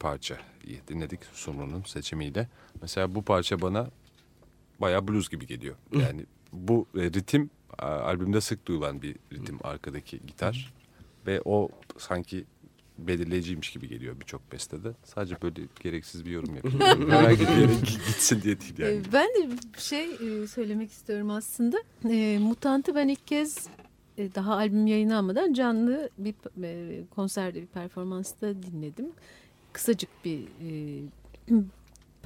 parça 0.00 0.36
dinledik 0.88 1.20
Sumru'nun 1.32 1.82
seçimiyle. 1.82 2.48
Mesela 2.82 3.14
bu 3.14 3.22
parça 3.22 3.60
bana 3.60 3.90
bayağı 4.80 5.08
blues 5.08 5.28
gibi 5.28 5.46
geliyor. 5.46 5.76
Yani 5.92 6.26
bu 6.52 6.86
e, 6.94 7.00
ritim 7.00 7.50
albümde 7.78 8.40
sık 8.40 8.66
duyulan 8.66 9.02
bir 9.02 9.16
ritim 9.32 9.58
arkadaki 9.64 10.20
gitar. 10.26 10.74
Ve 11.26 11.42
o 11.44 11.68
sanki 11.98 12.44
belirleyiciymiş 12.98 13.70
gibi 13.70 13.88
geliyor 13.88 14.20
birçok 14.20 14.52
bestede. 14.52 14.92
Sadece 15.04 15.42
böyle 15.42 15.62
gereksiz 15.80 16.24
bir 16.24 16.30
yorum 16.30 16.54
yapıyorum. 16.56 17.10
Herhangi 17.10 17.40
bir 17.40 17.56
yere 17.56 17.74
gitsin 17.74 18.42
diye 18.42 18.60
değil 18.60 18.78
yani. 18.78 18.92
Ee, 18.94 19.12
Ben 19.12 19.26
de 19.28 19.50
bir 19.74 19.80
şey 19.80 20.04
e, 20.42 20.46
söylemek 20.46 20.90
istiyorum 20.92 21.30
aslında. 21.30 21.76
E, 22.10 22.38
Mutant'ı 22.38 22.94
ben 22.94 23.08
ilk 23.08 23.26
kez 23.26 23.66
e, 24.18 24.34
daha 24.34 24.54
albüm 24.54 24.86
yayınlanmadan 24.86 25.52
canlı 25.52 26.10
bir 26.18 26.34
e, 26.62 27.02
konserde 27.14 27.62
bir 27.62 27.66
performansta 27.66 28.62
dinledim. 28.62 29.06
Kısacık 29.72 30.10
bir 30.24 30.40
e, 30.40 31.02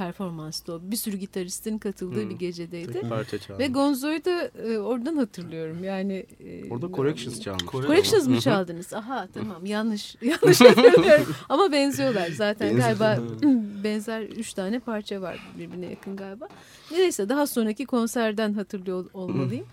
performanstı 0.05 0.73
o. 0.73 0.81
Bir 0.83 0.97
sürü 0.97 1.17
gitaristin 1.17 1.79
katıldığı 1.79 2.23
Hmm. 2.23 2.31
bir 2.31 2.35
gecedeydi. 2.35 2.93
Tek 2.93 3.09
parça 3.09 3.39
çaldı. 3.39 3.59
Ve 3.59 3.67
Gonzo'yu 3.67 4.25
da 4.25 4.51
e, 4.69 4.79
oradan 4.79 5.17
hatırlıyorum. 5.17 5.85
Yani 5.85 6.27
e, 6.45 6.71
Orada 6.71 6.93
Corrections 6.93 7.41
çalmış. 7.41 7.65
Corrections 7.65 8.27
mı 8.29 8.41
çaldınız? 8.41 8.93
Aha 8.95 9.29
tamam 9.35 9.67
yanlış 9.67 10.17
yanlış 10.23 10.61
hatırlıyorum. 10.61 11.35
Ama 11.49 11.73
benziyorlar 11.73 12.29
zaten 12.31 12.77
Benziyor. 12.79 12.99
galiba 12.99 13.23
benzer 13.85 14.23
üç 14.23 14.53
tane 14.55 14.79
parça 14.81 15.21
var 15.23 15.53
birbirine 15.59 15.87
yakın 15.87 16.17
galiba. 16.17 16.49
Neyse 16.93 17.29
daha 17.29 17.47
sonraki 17.47 17.87
konserden 17.87 18.53
hatırlıyor 18.53 19.07
olmalıyım. 19.15 19.67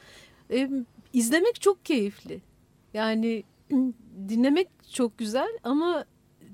e, 0.53 0.69
izlemek 1.13 1.61
çok 1.61 1.85
keyifli. 1.85 2.41
Yani 2.93 3.43
dinlemek 4.29 4.67
çok 4.93 5.17
güzel 5.17 5.49
ama 5.63 6.05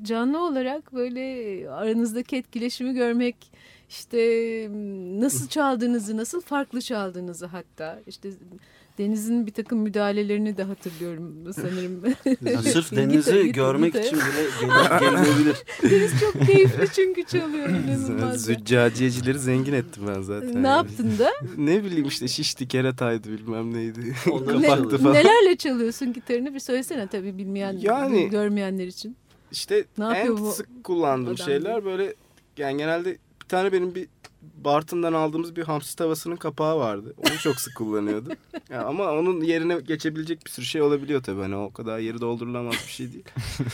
canlı 0.04 0.46
olarak 0.46 0.94
böyle 0.94 1.70
aranızdaki 1.70 2.36
etkileşimi 2.36 2.94
görmek 2.94 3.36
işte 3.90 4.18
nasıl 5.20 5.48
çaldığınızı 5.48 6.18
nasıl 6.18 6.42
farklı 6.42 6.82
çaldığınızı 6.82 7.46
hatta 7.46 8.00
işte 8.08 8.30
Deniz'in 8.98 9.46
bir 9.48 9.52
takım 9.52 9.80
müdahalelerini 9.80 10.58
de 10.58 10.64
hatırlıyorum 10.64 11.54
sanırım. 11.54 12.02
Sırf 12.64 12.92
denizi 12.96 13.52
görmek 13.52 13.96
için 13.96 14.18
bile 14.20 14.50
gel- 14.62 15.00
gelinebilir. 15.00 15.58
Deniz 15.84 16.20
çok 16.20 16.46
keyifli 16.46 16.88
çünkü 16.96 17.24
çalıyor 17.24 17.70
inanılmaz. 17.70 18.42
Züccaciyecileri 18.46 19.40
zengin 19.40 19.74
ettim 19.74 20.04
ben 20.08 20.22
zaten. 20.22 20.64
Ne 20.64 20.68
yaptın 20.68 21.12
da? 21.20 21.30
Ne 21.58 21.84
bileyim 21.84 22.08
işte 22.08 22.28
şişti 22.28 22.68
kerataydı 22.68 23.30
bilmem 23.30 23.74
neydi. 23.74 24.16
Onları 24.32 24.62
Ne- 24.62 24.68
Kapaktı 24.68 24.98
falan. 24.98 25.14
nelerle 25.14 25.56
çalıyorsun 25.56 26.14
gitarını 26.14 26.54
bir 26.54 26.60
söylesene 26.60 27.08
tabii 27.08 27.38
bilmeyen, 27.38 27.78
Yani- 27.82 28.30
görmeyenler 28.30 28.88
için. 28.88 29.16
İşte 29.54 29.86
Ne 29.98 30.06
en 30.06 30.38
bu 30.38 30.52
sık 30.52 30.84
kullandığım 30.84 31.34
adam 31.34 31.46
şeyler 31.46 31.86
böyle 31.86 32.14
yani 32.58 32.78
genelde 32.78 33.18
bir 33.42 33.48
tane 33.48 33.72
benim 33.72 33.96
bir 33.96 34.08
Bartın'dan 34.42 35.14
aldığımız 35.14 35.56
bir 35.56 35.64
hamsi 35.64 35.96
tavasının 35.96 36.36
kapağı 36.36 36.78
vardı. 36.80 37.14
Onu 37.18 37.38
çok 37.38 37.60
sık 37.62 37.76
kullanıyordum. 37.76 38.34
Ya 38.70 38.86
ama 38.86 39.12
onun 39.12 39.42
yerine 39.42 39.80
geçebilecek 39.80 40.46
bir 40.46 40.52
sürü 40.52 40.66
şey 40.66 40.82
olabiliyor 40.82 41.24
tabii. 41.24 41.42
Hani 41.42 41.56
o 41.56 41.74
kadar 41.74 42.00
yeri 42.00 42.22
doldurulamaz 42.22 42.74
bir 42.74 42.92
şey 42.92 43.14
değil. 43.14 43.24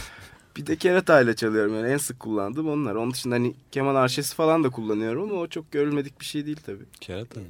bir 0.57 0.65
de 0.67 0.75
keratayla 0.75 1.35
çalıyorum 1.35 1.75
yani 1.75 1.87
en 1.91 1.97
sık 1.97 2.19
kullandığım 2.19 2.69
onlar. 2.69 2.95
Onun 2.95 3.11
dışında 3.11 3.35
hani 3.35 3.55
keman 3.71 3.95
arşesi 3.95 4.35
falan 4.35 4.63
da 4.63 4.69
kullanıyorum 4.69 5.23
ama 5.23 5.41
o 5.41 5.47
çok 5.47 5.71
görülmedik 5.71 6.19
bir 6.19 6.25
şey 6.25 6.45
değil 6.45 6.59
tabii. 6.65 6.85
Kerata 7.01 7.39
mı? 7.39 7.45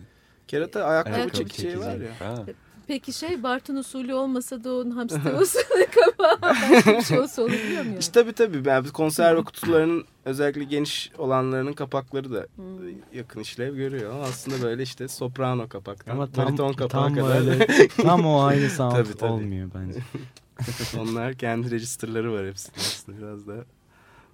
Kerata 0.47 0.83
ayakkabı 0.83 1.15
Ayakkabı 1.15 1.37
çekeceği 1.37 1.79
var 1.79 1.95
ya. 1.95 2.19
Ha. 2.19 2.45
Peki 2.89 3.13
şey 3.13 3.43
Bartın 3.43 3.75
usulü 3.75 4.13
olmasa 4.13 4.63
da 4.63 4.73
onun 4.73 4.91
hamsi 4.91 5.23
tavasının 5.23 5.85
kapağı 5.91 7.03
şey 7.03 7.19
olsa 7.19 7.41
olabiliyor 7.41 7.81
mu 7.83 7.89
yani? 7.89 7.99
İşte 7.99 8.21
tabii 8.21 8.33
tabii. 8.33 8.69
Yani 8.69 8.89
konserve 8.89 9.43
kutularının 9.43 10.05
özellikle 10.25 10.63
geniş 10.63 11.11
olanlarının 11.17 11.73
kapakları 11.73 12.31
da 12.33 12.47
Hmm. 12.55 12.65
yakın 13.13 13.39
işlev 13.39 13.75
görüyor. 13.75 14.13
Ama 14.13 14.23
aslında 14.23 14.61
böyle 14.61 14.83
işte 14.83 15.07
soprano 15.07 15.67
kapaktan, 15.67 16.13
Ama 16.13 16.31
tam, 16.31 16.45
bariton 16.47 16.73
kapağı 16.73 16.87
tam 17.05 17.15
kadar. 17.15 17.39
öyle 17.39 17.67
tam 17.87 18.25
o 18.25 18.41
aynı 18.43 18.69
sound 18.69 18.91
Tabii, 18.91 19.13
tabii. 19.17 19.31
olmuyor 19.31 19.69
bence. 19.75 19.99
Onlar 20.99 21.33
kendi 21.33 21.71
registerları 21.71 22.33
var 22.33 22.47
hepsinin 22.47 22.75
aslında 22.77 23.17
biraz 23.17 23.47
daha 23.47 23.63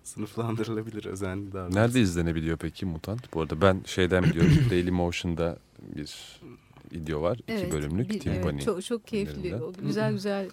sınıflandırılabilir 0.03 1.05
özenli 1.05 1.53
davranış. 1.53 1.75
Nerede 1.75 2.01
izlenebiliyor 2.01 2.57
peki 2.57 2.85
Mutant? 2.85 3.33
Bu 3.33 3.41
arada 3.41 3.61
ben 3.61 3.81
şeyden 3.85 4.23
biliyorum. 4.23 4.51
Daily 4.69 4.91
Motion'da 4.91 5.57
bir 5.95 6.39
video 6.91 7.21
var. 7.21 7.37
iki 7.47 7.71
bölümlük. 7.71 8.09
bir- 8.09 8.19
Timpani. 8.19 8.53
evet, 8.55 8.65
çok, 8.65 8.83
çok 8.85 9.07
keyifli. 9.07 9.55
O 9.55 9.73
güzel 9.73 10.11
güzel 10.13 10.49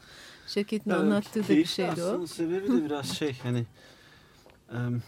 Şevket'in 0.47 0.91
Evet, 0.91 1.01
anlattığı 1.01 1.45
da 1.45 1.49
bir 1.49 1.65
şeydi 1.65 2.03
o. 2.03 2.07
Aslında 2.07 2.27
sebebi 2.27 2.69
de 2.73 2.85
biraz 2.85 3.17
şey 3.17 3.39
hani 3.43 3.67
em, 4.73 5.03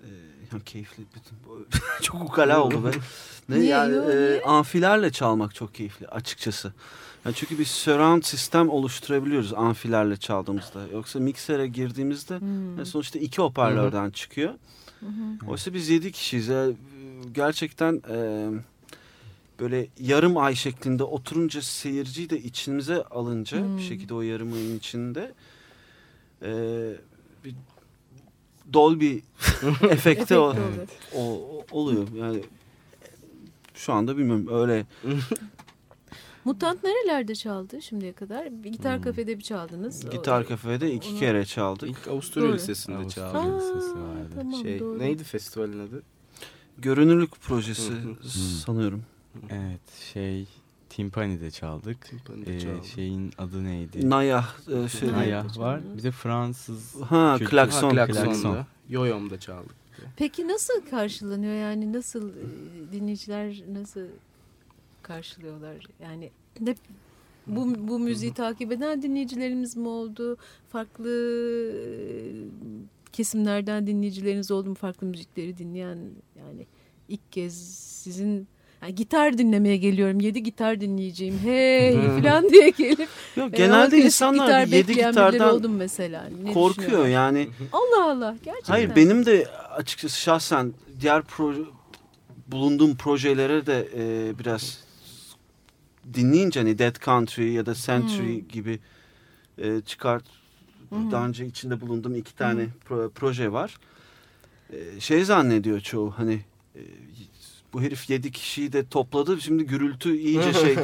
e, 0.00 0.08
ya 0.52 0.60
keyifli 0.64 1.04
bütün 1.14 1.36
çok 2.02 2.22
ukala 2.22 2.64
oldu 2.64 2.84
be. 2.84 2.90
Ne 3.48 3.56
Niye, 3.58 3.66
yani 3.68 3.94
yo, 3.94 4.02
e, 4.10 4.42
amfilerle 4.42 5.12
çalmak 5.12 5.54
çok 5.54 5.74
keyifli 5.74 6.08
açıkçası. 6.08 6.72
Yani 7.24 7.34
çünkü 7.34 7.58
bir 7.58 7.64
surround 7.64 8.22
sistem 8.22 8.68
oluşturabiliyoruz 8.68 9.52
amfilerle 9.54 10.16
çaldığımızda. 10.16 10.80
Yoksa 10.92 11.18
miksere 11.20 11.66
girdiğimizde 11.66 12.38
Hmm. 12.40 12.80
e, 12.80 12.84
sonuçta 12.84 13.18
iki 13.18 13.42
hoparlörden 13.42 14.10
çıkıyor. 14.10 14.54
Hı 15.00 15.06
hı. 15.06 15.50
Oysa 15.50 15.74
biz 15.74 15.88
yedi 15.88 16.12
kişiyiz. 16.12 16.48
Yani 16.48 16.74
gerçekten 17.32 18.02
e, 18.10 18.48
böyle 19.60 19.88
yarım 20.00 20.36
ay 20.36 20.54
şeklinde 20.54 21.04
oturunca 21.04 21.62
seyirciyi 21.62 22.30
de 22.30 22.40
içimize 22.40 23.04
alınca 23.04 23.58
Hmm. 23.58 23.76
bir 23.76 23.82
şekilde 23.82 24.14
o 24.14 24.20
yarım 24.22 24.52
ayın 24.52 24.78
içinde 24.78 25.34
e, 26.42 26.50
bir 27.44 27.54
Dolby 28.72 29.16
Efekti 29.90 30.36
o, 30.36 30.40
oluyor. 30.42 30.64
o, 31.16 31.40
oluyor. 31.70 32.08
Yani 32.16 32.42
şu 33.74 33.92
anda 33.92 34.16
bilmiyorum 34.18 34.48
öyle 34.52 34.86
Mutant 36.44 36.84
nerelerde 36.84 37.34
çaldı 37.34 37.82
şimdiye 37.82 38.12
kadar? 38.12 38.64
Bir 38.64 38.68
gitar 38.72 38.96
Hmm. 38.96 39.02
kafede 39.04 39.38
bir 39.38 39.42
çaldınız. 39.42 40.10
gitar 40.10 40.42
O- 40.42 40.46
kafede 40.48 40.92
iki 40.92 41.08
onu- 41.10 41.18
kere 41.18 41.44
çaldık. 41.44 41.88
İlk 41.88 42.08
Avusturya 42.08 42.48
Doğru. 42.48 42.56
Lisesi'nde 42.56 42.96
Avusturya. 42.96 43.32
çaldım. 43.32 43.54
Aa, 43.54 43.56
Lisesi 43.58 43.94
vardı. 43.98 44.30
tamam, 44.34 44.62
Şey, 44.62 44.80
doğru. 44.80 44.98
neydi 44.98 45.24
festivalin 45.24 45.88
adı? 45.88 46.02
Görünürlük 46.78 47.40
projesi 47.40 47.92
Hı 47.92 47.96
hı. 47.96 48.28
sanıyorum. 48.64 49.02
Evet 49.50 49.90
şey 50.12 50.46
Timpani'de 50.88 51.50
çaldık. 51.50 52.04
Timpani'de 52.06 52.56
Ee, 52.56 52.60
çaldım. 52.60 52.84
şeyin 52.84 53.32
adı 53.38 53.64
neydi? 53.64 54.10
Naya 54.10 54.44
e, 54.84 54.88
şey, 54.88 55.12
Naya. 55.12 55.44
Naya 55.44 55.46
var. 55.56 55.80
Bir 55.96 56.02
de 56.02 56.10
Fransız 56.10 56.94
ha 57.02 57.34
kültür- 57.38 57.50
klakson. 57.50 57.88
Ha, 57.88 57.94
klaksonda. 57.94 58.24
klakson. 58.24 58.66
Yoyom'da 58.88 59.40
çaldık. 59.40 59.74
Peki 60.16 60.48
nasıl 60.48 60.74
karşılanıyor 60.90 61.54
yani 61.54 61.92
nasıl 61.92 62.30
e, 62.30 62.42
dinleyiciler 62.92 63.62
nasıl 63.72 64.00
karşılıyorlar 65.02 65.86
yani 66.02 66.30
hep 66.64 66.78
bu, 67.46 67.88
bu 67.88 67.98
müziği 67.98 68.34
takip 68.34 68.72
eden 68.72 69.02
dinleyicilerimiz 69.02 69.76
mi 69.76 69.88
oldu 69.88 70.36
farklı 70.68 71.08
e, 71.72 71.82
kesimlerden 73.12 73.86
dinleyicileriniz 73.86 74.50
oldu 74.50 74.68
mu 74.68 74.74
farklı 74.74 75.06
müzikleri 75.06 75.58
dinleyen 75.58 75.98
yani 76.38 76.66
ilk 77.08 77.32
kez 77.32 77.54
sizin 77.78 78.48
yani 78.84 78.94
gitar 78.94 79.38
dinlemeye 79.38 79.76
geliyorum 79.76 80.20
yedi 80.20 80.42
gitar 80.42 80.80
dinleyeceğim 80.80 81.38
hey 81.38 81.92
falan 82.22 82.48
diye 82.50 82.70
gelip 82.70 83.08
Yok, 83.36 83.52
veya 83.52 83.66
genelde 83.66 83.90
klasik 83.90 84.04
insanlar 84.04 84.46
gitar 84.62 84.76
yedi 84.76 84.94
gitardan 84.94 85.54
oldu 85.54 85.68
mu 85.68 85.76
mesela 85.76 86.28
Ne 86.44 86.52
korkuyor 86.52 87.06
yani. 87.06 87.48
Allah 87.72 88.10
Allah 88.10 88.36
gerçekten 88.44 88.72
Hayır 88.72 88.96
benim 88.96 89.26
de 89.26 89.46
açıkçası 89.76 90.20
şahsen 90.20 90.72
diğer 91.00 91.22
proje, 91.22 91.60
bulunduğum 92.46 92.96
projelere 92.96 93.66
de 93.66 93.88
e, 93.96 94.38
biraz 94.38 94.84
dinleyince 96.14 96.60
hani 96.60 96.78
Dead 96.78 96.96
Country 97.04 97.52
ya 97.52 97.66
da 97.66 97.74
Century 97.74 98.40
Hmm. 98.40 98.48
gibi 98.48 98.78
e, 99.58 99.80
çıkart 99.80 100.24
Hı. 100.90 100.96
daha 101.10 101.26
önce 101.26 101.46
içinde 101.46 101.80
bulunduğum 101.80 102.14
iki 102.14 102.34
tane 102.36 102.68
pro- 102.88 103.10
proje 103.10 103.52
var. 103.52 103.76
E, 104.72 105.00
şey 105.00 105.24
zannediyor 105.24 105.80
çoğu 105.80 106.10
hani 106.10 106.40
e, 106.76 106.80
bu 107.74 107.82
herif 107.82 108.10
yedi 108.10 108.32
kişiyi 108.32 108.72
de 108.72 108.88
topladı 108.88 109.40
şimdi 109.40 109.64
gürültü 109.64 110.16
iyice 110.16 110.52
şey 110.64 110.76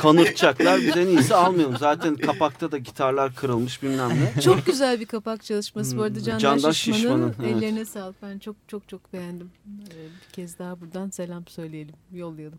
kanırtacaklar 0.00 0.80
biz 0.80 0.96
en 0.96 1.06
iyisi 1.06 1.34
almayalım 1.34 1.76
zaten 1.76 2.16
kapakta 2.16 2.72
da 2.72 2.78
gitarlar 2.78 3.34
kırılmış 3.34 3.82
bilmem 3.82 4.10
ne. 4.10 4.40
Çok 4.40 4.66
güzel 4.66 5.00
bir 5.00 5.06
kapak 5.06 5.44
çalışması 5.44 5.98
bu 5.98 6.02
arada 6.02 6.20
Candaş, 6.20 6.42
Candaş 6.42 6.76
Şişman'ın. 6.76 6.98
Şişman'ın, 6.98 7.34
evet. 7.42 7.56
Ellerine 7.56 7.84
sağlık. 7.84 8.22
Ben 8.22 8.38
çok 8.38 8.56
çok 8.68 8.88
çok 8.88 9.12
beğendim. 9.12 9.50
Ee, 9.66 9.94
bir 10.28 10.32
kez 10.32 10.58
daha 10.58 10.80
buradan 10.80 11.10
selam 11.10 11.46
söyleyelim, 11.46 11.94
yollayalım. 12.12 12.58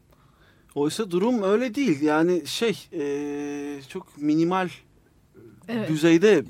Oysa 0.75 1.11
durum 1.11 1.43
öyle 1.43 1.75
değil. 1.75 2.01
Yani 2.01 2.47
şey 2.47 2.87
e, 2.93 3.81
çok 3.89 4.17
minimal 4.17 4.69
Evet. 5.67 5.89
düzeyde 5.89 6.31
e, 6.37 6.43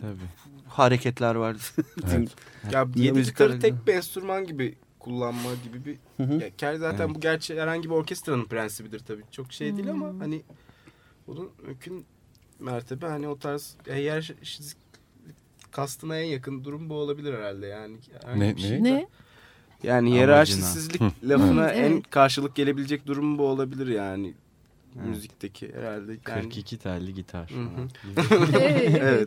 tabii. 0.00 0.35
Hareketler 0.78 1.34
var. 1.34 1.56
Evet. 2.16 2.28
Ya 2.72 2.84
Niye 2.94 3.06
yedi 3.06 3.18
müzik 3.18 3.34
gitarı 3.34 3.48
hareketi? 3.48 3.74
tek 3.76 3.86
bir 3.86 3.94
enstrüman 3.94 4.46
gibi 4.46 4.74
kullanma 5.00 5.50
gibi 5.64 5.84
bir 5.84 5.96
Hı 6.16 6.22
hı. 6.22 6.42
ya, 6.42 6.50
ker 6.56 6.74
zaten 6.74 7.04
Evet. 7.06 7.16
bu 7.16 7.20
gerçi 7.20 7.60
herhangi 7.60 7.84
bir 7.90 7.94
orkestranın 7.94 8.44
prensibidir 8.44 8.98
tabii. 8.98 9.22
Çok 9.30 9.52
şey 9.52 9.76
değil 9.76 9.90
ama 9.90 10.10
Hmm. 10.10 10.20
hani 10.20 10.42
bunun 11.26 11.50
mümkün 11.66 12.06
mertebe 12.60 13.06
hani 13.06 13.28
o 13.28 13.38
tarz 13.38 13.76
eğer 13.86 14.32
kastına 15.70 16.16
en 16.18 16.24
yakın 16.24 16.64
durum 16.64 16.88
bu 16.90 16.94
olabilir 16.94 17.34
herhalde 17.34 17.66
yani. 17.66 17.96
Ne- 18.36 18.56
bir 18.56 18.60
şey- 18.60 18.82
ne? 18.84 18.94
Ne? 18.94 19.06
Yani 19.82 20.10
hiyerarşisizlik 20.10 21.00
lafına 21.24 21.68
en 21.70 22.00
karşılık 22.00 22.54
gelebilecek 22.54 23.06
durum 23.06 23.38
bu 23.38 23.46
olabilir 23.46 23.86
yani. 23.86 24.34
Evet. 24.98 25.08
Müzikteki 25.08 25.72
herhalde. 25.74 26.10
Yani, 26.10 26.20
42 26.22 26.78
telli 26.78 27.14
gitar. 27.14 27.50
Evet. 28.60 28.98
Evet. 29.00 29.26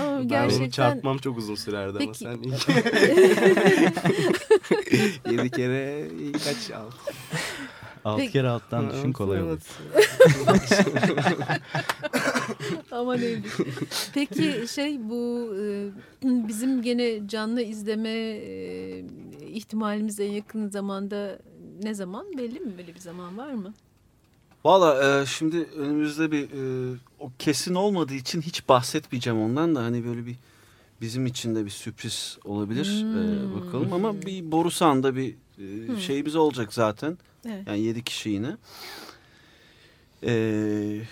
Ama 0.00 0.18
Ben 0.18 0.28
gerçekten 0.28 0.70
çarpmam 0.70 1.18
çok 1.18 1.38
uzun 1.38 1.54
sürerdi 1.54 1.90
ama 1.90 1.98
Peki. 1.98 2.18
sen 2.18 2.32
ilk... 2.42 2.68
Yedi 5.32 5.50
kere 5.50 6.08
kaç 6.32 6.70
alt? 6.70 6.94
6 8.04 8.20
Peki. 8.20 8.32
kere 8.32 8.48
alttan 8.48 8.90
düşün 8.90 9.12
kolay 9.12 9.42
olur. 9.42 9.58
Aman 12.90 13.18
Eylül. 13.22 13.42
Peki 14.14 14.64
şey 14.68 15.08
bu 15.08 15.54
e, 15.60 15.88
bizim 16.22 16.82
gene 16.82 17.28
canlı 17.28 17.62
izleme 17.62 18.08
e, 18.08 19.04
ihtimalimiz 19.48 20.20
en 20.20 20.30
yakın 20.30 20.68
zamanda 20.68 21.38
ne 21.82 21.94
zaman 21.94 22.26
belli 22.38 22.60
mi 22.60 22.78
böyle 22.78 22.94
bir 22.94 23.00
zaman 23.00 23.38
var 23.38 23.52
mı? 23.52 23.74
Valla 24.66 25.20
e, 25.22 25.26
şimdi 25.26 25.56
önümüzde 25.76 26.32
bir 26.32 26.42
e, 26.44 26.96
o 27.18 27.30
kesin 27.38 27.74
olmadığı 27.74 28.14
için 28.14 28.40
hiç 28.42 28.68
bahsetmeyeceğim 28.68 29.40
ondan 29.40 29.74
da 29.74 29.82
hani 29.82 30.04
böyle 30.06 30.26
bir 30.26 30.36
bizim 31.00 31.26
için 31.26 31.54
de 31.54 31.64
bir 31.64 31.70
sürpriz 31.70 32.38
olabilir 32.44 33.06
E, 33.10 33.14
Hmm. 33.14 33.54
bakalım 33.54 33.92
ama 33.92 34.22
bir 34.22 34.52
Borusan'da 34.52 35.16
bir 35.16 35.30
e, 35.58 35.86
Hmm. 35.88 35.96
şeyimiz 35.96 36.36
olacak 36.36 36.72
zaten 36.74 37.18
Evet. 37.48 37.66
yani 37.66 37.80
7 37.80 38.04
kişi 38.04 38.30
yine 38.30 38.56
E, 40.22 41.02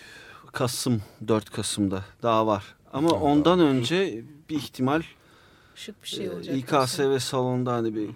Kasım 0.53 1.03
4 1.29 1.51
Kasım'da 1.51 2.05
daha 2.23 2.47
var 2.47 2.64
ama 2.93 3.09
Tamam, 3.09 3.23
ondan 3.23 3.61
önce 3.61 4.25
bir 4.51 4.57
ihtimal 4.57 5.03
Şık 5.75 6.03
bir 6.03 6.09
şey 6.09 6.27
e, 6.27 6.31
olacak. 6.31 6.57
İKSV 6.57 7.19
salonda 7.19 7.73
hani 7.73 7.95
bir 7.95 8.11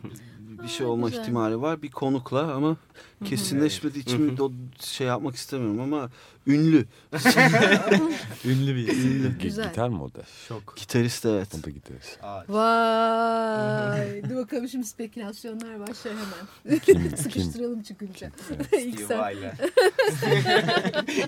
bir 0.62 0.68
şey 0.68 0.86
Aa, 0.86 0.88
olma 0.90 1.08
güzel. 1.08 1.22
ihtimali 1.22 1.60
var 1.62 1.82
bir 1.82 1.90
konukla 1.90 2.52
ama 2.52 2.76
kesinleşmediği 3.24 4.02
için 4.04 4.36
o 4.38 4.52
şey 4.80 5.06
yapmak 5.06 5.34
istemiyorum 5.36 5.80
ama 5.80 6.10
ünlü 6.46 6.84
Ünlü 8.44 8.74
bir 8.76 8.88
isim. 8.88 9.36
Gi- 9.38 9.42
Güzel. 9.42 9.64
Gitar 9.68 9.88
mı 9.88 10.04
o 10.04 10.14
da? 10.14 10.22
Şok. 10.48 10.76
gitarist 10.76 11.26
evet. 11.26 11.48
O 11.60 11.62
da 11.66 11.70
gitarist. 11.70 12.18
Vay. 12.48 14.22
Dur 14.30 14.36
bakalım 14.36 14.68
şimdi 14.68 14.86
spekülasyonlar 14.86 15.80
başlar 15.80 16.14
hemen. 16.14 16.78
Kim? 16.78 17.16
Sıkıştıralım 17.16 17.82
çıkınca. 17.82 18.30
İlk 18.78 19.00
sen. 19.00 19.34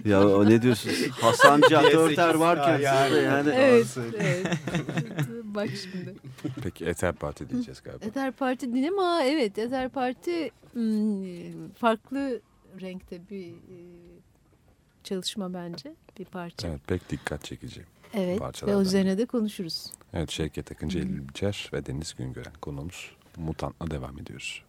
Ya 0.04 0.28
o 0.28 0.46
ne 0.50 0.62
diyorsunuz? 0.62 1.08
Hasan 1.10 1.60
Cihat 1.68 1.94
Örter 1.94 2.34
varken 2.34 2.78
Ya, 2.78 3.10
de 3.10 3.16
yani. 3.18 3.50
Evet. 3.54 3.86
evet. 4.20 4.46
Bak 5.54 5.68
şimdi. 5.68 6.14
Peki 6.62 6.84
Ether 6.84 7.14
Parti 7.14 7.50
diyeceğiz 7.50 7.82
galiba. 7.82 8.04
Ether 8.04 8.32
Parti 8.32 8.72
değil 8.72 8.88
ama 8.88 9.22
evet 9.24 9.58
Ether 9.58 9.88
Parti 9.88 10.50
hmm, 10.72 11.70
farklı 11.70 12.40
renkte 12.80 13.28
bir 13.30 13.48
e, 13.50 13.78
çalışma 15.04 15.54
bence. 15.54 15.94
Bir 16.18 16.24
parça. 16.24 16.68
Evet 16.68 16.80
pek 16.86 17.10
dikkat 17.10 17.44
çekici. 17.44 17.84
Evet 18.14 18.40
ve 18.66 18.72
üzerine 18.72 19.18
de 19.18 19.26
konuşuruz. 19.26 19.92
Evet 20.12 20.30
Şevket 20.30 20.72
Akıncı, 20.72 20.98
Eylül 20.98 21.28
Biçer 21.28 21.70
ve 21.72 21.86
Deniz 21.86 22.14
Güngören 22.14 22.52
konuğumuz. 22.62 23.16
Mutant'la 23.36 23.90
devam 23.90 24.18
ediyoruz. 24.18 24.62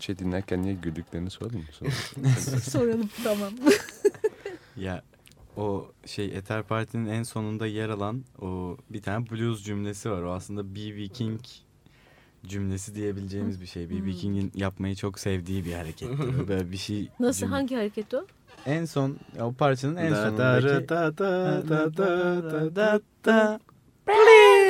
Parçayı 0.00 0.18
dinlerken 0.18 0.62
niye 0.62 0.74
güldüklerini 0.74 1.30
soralım 1.30 1.58
mı? 1.80 1.90
Soralım 2.62 3.10
tamam. 3.24 3.52
Ya 4.76 5.02
o 5.56 5.92
şey 6.06 6.26
Ether 6.26 6.62
Parti'nin 6.62 7.06
en 7.06 7.22
sonunda 7.22 7.66
yer 7.66 7.88
alan 7.88 8.24
o 8.40 8.76
bir 8.90 9.02
tane 9.02 9.30
blues 9.30 9.64
cümlesi 9.64 10.10
var. 10.10 10.22
O 10.22 10.32
aslında 10.32 10.74
B.B. 10.74 11.08
King 11.08 11.40
cümlesi 12.46 12.94
diyebileceğimiz 12.94 13.60
bir 13.60 13.66
şey. 13.66 13.90
B.B. 13.90 13.98
Hmm. 13.98 14.12
King'in 14.12 14.52
yapmayı 14.54 14.94
çok 14.94 15.18
sevdiği 15.18 15.64
bir 15.64 15.72
hareket. 15.72 16.08
Böyle 16.48 16.72
bir 16.72 16.76
şey. 16.76 17.08
Nasıl 17.20 17.40
cümle. 17.40 17.54
hangi 17.54 17.74
hareket 17.74 18.14
o? 18.14 18.26
En 18.66 18.84
son 18.84 19.18
o 19.40 19.52
parçanın 19.52 19.96
en 19.96 20.12
Da 20.12 20.16
da 20.16 20.60
sonundaki 20.60 20.88
da 20.88 21.18
da 21.18 21.68
da 21.68 21.96
da 21.96 21.96
da 21.96 22.76
da. 22.76 23.00
da 23.24 23.60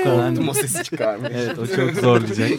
Korktum 0.04 0.48
o 0.48 0.54
sesi 0.54 0.82
çıkarmış. 0.84 1.30
Evet 1.34 1.58
o 1.58 1.66
çok 1.66 1.94
zorlayacak. 1.94 2.50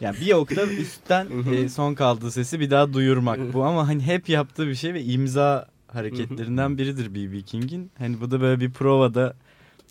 Yani 0.00 0.16
bir 0.20 0.32
oktav 0.32 0.68
üstten 0.68 1.26
e, 1.52 1.68
son 1.68 1.94
kaldığı 1.94 2.30
sesi 2.30 2.60
bir 2.60 2.70
daha 2.70 2.92
duyurmak 2.92 3.52
bu 3.52 3.64
ama 3.64 3.88
hani 3.88 4.02
hep 4.02 4.28
yaptığı 4.28 4.66
bir 4.66 4.74
şey 4.74 4.94
ve 4.94 5.02
imza 5.02 5.68
hareketlerinden 5.88 6.78
biridir 6.78 7.14
B.B. 7.14 7.42
King'in. 7.42 7.90
Hani 7.98 8.20
bu 8.20 8.30
da 8.30 8.40
böyle 8.40 8.60
bir 8.60 8.70
provada 8.72 9.34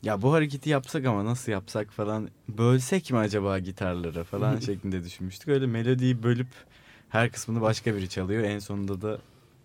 ya 0.04 0.22
bu 0.22 0.34
hareketi 0.34 0.70
yapsak 0.70 1.06
ama 1.06 1.26
nasıl 1.26 1.52
yapsak 1.52 1.92
falan 1.92 2.30
bölsek 2.50 3.12
mi 3.12 3.18
acaba 3.18 3.60
gitarlara 3.60 4.24
falan 4.24 4.60
şeklinde 4.60 5.04
düşünmüştük. 5.04 5.48
Öyle 5.50 5.66
melodiyi 5.66 6.24
bölüp 6.24 6.48
her 7.10 7.32
kısmını 7.32 7.62
başka 7.62 7.96
biri 7.96 8.10
çalıyor. 8.10 8.44
En 8.44 8.60
sonunda 8.60 9.02
da 9.02 9.18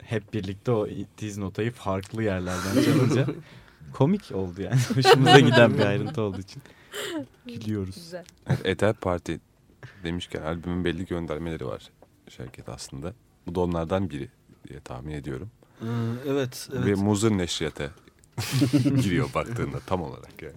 hep 0.03 0.35
birlikte 0.35 0.70
o 0.70 0.88
tiz 1.16 1.38
notayı 1.38 1.72
farklı 1.72 2.22
yerlerden 2.22 2.83
çalınca 2.85 3.27
komik 3.92 4.33
oldu 4.35 4.62
yani. 4.62 4.81
Hoşumuza 4.94 5.40
giden 5.40 5.75
bir 5.79 5.87
ayrıntı 5.87 6.22
olduğu 6.22 6.40
için. 6.40 6.62
Gülüyoruz. 7.47 7.95
Güzel. 7.95 8.25
Ether 8.65 8.95
Parti 8.95 9.41
demişken 10.05 10.43
albümün 10.43 10.85
belli 10.85 11.07
göndermeleri 11.07 11.67
var 11.67 11.91
Şevket 12.29 12.69
aslında. 12.69 13.15
Bu 13.47 13.55
da 13.55 13.61
onlardan 13.61 14.11
biri 14.11 14.29
diye 14.69 14.81
tahmin 14.81 15.13
ediyorum. 15.13 15.51
Ee, 15.83 15.87
evet, 16.29 16.69
Ve 16.73 16.79
evet. 16.89 16.99
Muzır 16.99 17.31
Neşriyat'a 17.31 17.91
giriyor 18.83 19.35
baktığında 19.35 19.81
tam 19.87 20.03
olarak 20.03 20.43
yani. 20.43 20.57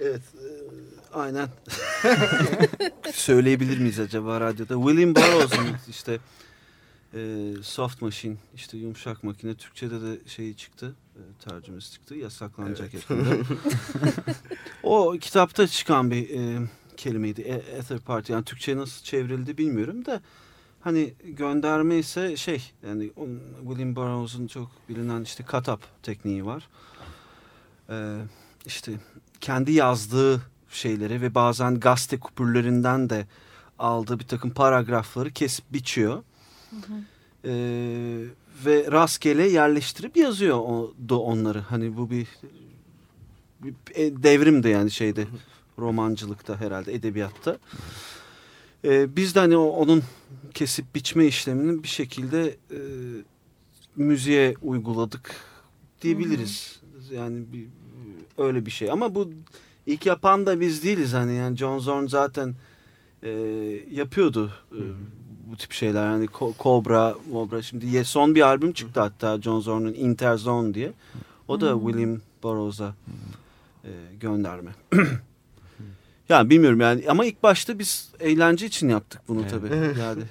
Evet, 0.00 0.22
e, 0.34 0.48
aynen. 1.12 1.48
Söyleyebilir 3.12 3.78
miyiz 3.78 4.00
acaba 4.00 4.40
radyoda? 4.40 4.74
William 4.74 5.14
Burroughs'un 5.14 5.66
işte 5.88 6.18
e, 7.14 7.52
Soft 7.62 8.02
Machine, 8.02 8.36
işte 8.54 8.76
yumuşak 8.76 9.24
makine. 9.24 9.54
Türkçe'de 9.54 10.00
de 10.00 10.28
şeyi 10.28 10.56
çıktı, 10.56 10.94
tercümesi 11.40 11.92
çıktı. 11.92 12.14
Yasaklanacak 12.14 12.94
yakında. 12.94 13.36
o 14.82 15.16
kitapta 15.20 15.66
çıkan 15.66 16.10
bir 16.10 16.30
e, 16.30 16.68
kelimeydi. 16.96 17.40
E- 17.40 17.76
Ether 17.78 17.98
Party. 17.98 18.32
Yani 18.32 18.44
Türkçe'ye 18.44 18.76
nasıl 18.76 19.04
çevrildi 19.04 19.58
bilmiyorum 19.58 20.04
da 20.04 20.20
hani 20.80 21.14
gönderme 21.24 21.96
ise 21.96 22.36
şey 22.36 22.72
yani 22.86 23.10
William 23.66 23.96
Burroughs'un 23.96 24.46
çok 24.46 24.70
bilinen 24.88 25.22
işte 25.22 25.44
cut-up 25.44 25.78
tekniği 26.02 26.46
var. 26.46 26.68
Ee, 27.90 28.18
işte 28.66 28.92
kendi 29.40 29.72
yazdığı 29.72 30.42
şeyleri 30.70 31.22
ve 31.22 31.34
bazen 31.34 31.80
gazete 31.80 32.20
kupürlerinden 32.20 33.10
de 33.10 33.26
aldığı 33.78 34.18
bir 34.18 34.26
takım 34.26 34.50
paragrafları 34.50 35.30
kesip 35.30 35.72
biçiyor. 35.72 36.22
Ee, 37.44 38.24
ve 38.64 38.92
rastgele 38.92 39.48
yerleştirip 39.48 40.16
yazıyor 40.16 40.56
o, 40.56 40.94
da 41.08 41.18
onları. 41.18 41.60
Hani 41.60 41.96
bu 41.96 42.10
bir, 42.10 42.26
bir 43.62 43.74
e, 43.94 44.22
devrimdi 44.22 44.68
yani 44.68 44.90
şeyde 44.90 45.26
romancılıkta 45.78 46.60
herhalde 46.60 46.94
edebiyatta. 46.94 47.58
Ee, 48.84 49.16
biz 49.16 49.34
de 49.34 49.40
hani 49.40 49.56
o, 49.56 49.64
onun 49.64 50.02
kesip 50.54 50.94
biçme 50.94 51.26
işlemini 51.26 51.82
bir 51.82 51.88
şekilde 51.88 52.56
e, 52.70 52.78
müziğe 53.96 54.54
uyguladık 54.62 55.34
diyebiliriz. 56.02 56.80
Yani 57.12 57.44
bir, 57.52 57.66
öyle 58.38 58.66
bir 58.66 58.70
şey 58.70 58.90
ama 58.90 59.14
bu 59.14 59.30
ilk 59.86 60.06
yapan 60.06 60.46
da 60.46 60.60
biz 60.60 60.84
değiliz 60.84 61.12
hani 61.12 61.34
yani 61.34 61.56
John 61.56 61.78
Zorn 61.78 62.06
zaten 62.06 62.54
e, 63.22 63.30
yapıyordu 63.90 64.52
e, 64.72 64.82
bu 65.46 65.56
tip 65.56 65.72
şeyler 65.72 66.06
yani 66.06 66.28
Cobra, 66.58 67.14
Cobra 67.32 67.62
şimdi 67.62 68.04
son 68.04 68.34
bir 68.34 68.40
albüm 68.40 68.72
çıktı 68.72 69.00
hatta 69.00 69.42
John 69.42 69.60
Zorn'un 69.60 69.94
Interzone 69.94 70.74
diye. 70.74 70.92
O 71.48 71.60
da 71.60 71.78
William 71.80 72.20
Burroughs'a 72.42 72.94
e, 73.84 73.90
gönderme. 74.20 74.70
yani 76.28 76.50
bilmiyorum 76.50 76.80
yani 76.80 77.04
ama 77.08 77.24
ilk 77.24 77.42
başta 77.42 77.78
biz 77.78 78.12
eğlence 78.20 78.66
için 78.66 78.88
yaptık 78.88 79.20
bunu 79.28 79.40
Evet. 79.40 79.50
tabii. 79.50 79.68
Yani 80.00 80.22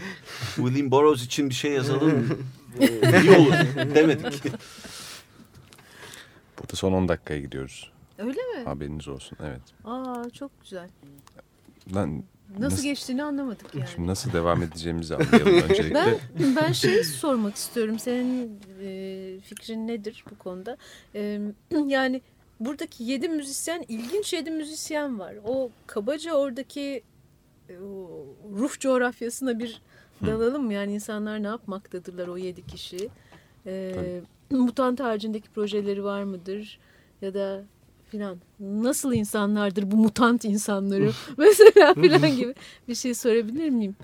William 0.54 0.90
Burroughs 0.90 1.24
için 1.24 1.50
bir 1.50 1.54
şey 1.54 1.72
yazalım 1.72 2.38
e, 2.80 3.22
iyi 3.22 3.30
olur 3.30 3.94
demedik. 3.94 4.42
Burada 6.58 6.76
son 6.76 6.92
10 6.92 7.08
dakikaya 7.08 7.40
gidiyoruz. 7.40 7.90
Öyle 8.18 8.40
mi? 8.40 8.64
Haberiniz 8.64 9.08
olsun. 9.08 9.38
Evet. 9.42 9.60
Aa 9.84 10.30
çok 10.30 10.50
güzel. 10.62 10.88
Lan 11.94 12.24
Nasıl, 12.50 12.64
Nasıl- 12.64 12.82
geçtiğini 12.82 13.22
anlamadık 13.24 13.74
yani. 13.74 13.88
şimdi 13.94 14.08
nasıl 14.08 14.32
devam 14.32 14.62
edeceğimizi 14.62 15.14
anlayalım 15.16 15.62
öncelikle. 15.70 15.94
Ben 16.40 16.56
ben 16.56 16.72
şeyi 16.72 17.04
sormak 17.04 17.54
istiyorum. 17.56 17.98
Senin 17.98 18.60
e, 18.82 19.40
fikrin 19.40 19.88
nedir 19.88 20.24
bu 20.30 20.38
konuda? 20.38 20.76
E, 21.14 21.40
yani 21.86 22.22
buradaki 22.60 23.04
yedi 23.04 23.28
müzisyen, 23.28 23.84
ilginç 23.88 24.32
yedi 24.32 24.50
müzisyen 24.50 25.18
var. 25.18 25.34
O 25.44 25.70
kabaca 25.86 26.32
oradaki 26.34 27.02
e, 27.68 27.78
o 27.78 28.26
ruh 28.58 28.78
coğrafyasına 28.78 29.58
bir 29.58 29.82
dalalım 30.26 30.64
mı? 30.64 30.72
Yani 30.72 30.94
insanlar 30.94 31.42
ne 31.42 31.46
yapmaktadırlar 31.46 32.28
o 32.28 32.36
yedi 32.36 32.66
kişi? 32.66 33.08
E, 33.66 33.94
mutant 34.50 35.00
haricindeki 35.00 35.48
projeleri 35.48 36.04
var 36.04 36.22
mıdır? 36.22 36.78
Ya 37.22 37.34
da 37.34 37.62
filan. 38.14 38.38
Nasıl 38.60 39.12
insanlardır 39.12 39.90
bu 39.90 39.96
mutant 39.96 40.44
insanları? 40.44 41.10
Mesela 41.38 41.94
filan 41.94 42.36
gibi 42.36 42.54
bir 42.88 42.94
şey 42.94 43.14
sorabilir 43.14 43.70
miyim? 43.70 43.96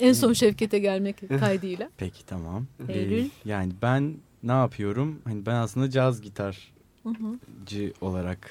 En 0.00 0.12
son 0.12 0.32
Şevket'e 0.32 0.78
gelmek 0.78 1.16
kaydıyla. 1.40 1.90
Peki 1.96 2.26
tamam. 2.26 2.66
Eylül. 2.88 3.24
Ee, 3.24 3.30
yani 3.44 3.72
ben 3.82 4.14
ne 4.42 4.52
yapıyorum? 4.52 5.18
Hani 5.24 5.46
ben 5.46 5.54
aslında 5.54 5.90
caz 5.90 6.20
gitarcı 6.22 7.92
olarak 8.00 8.50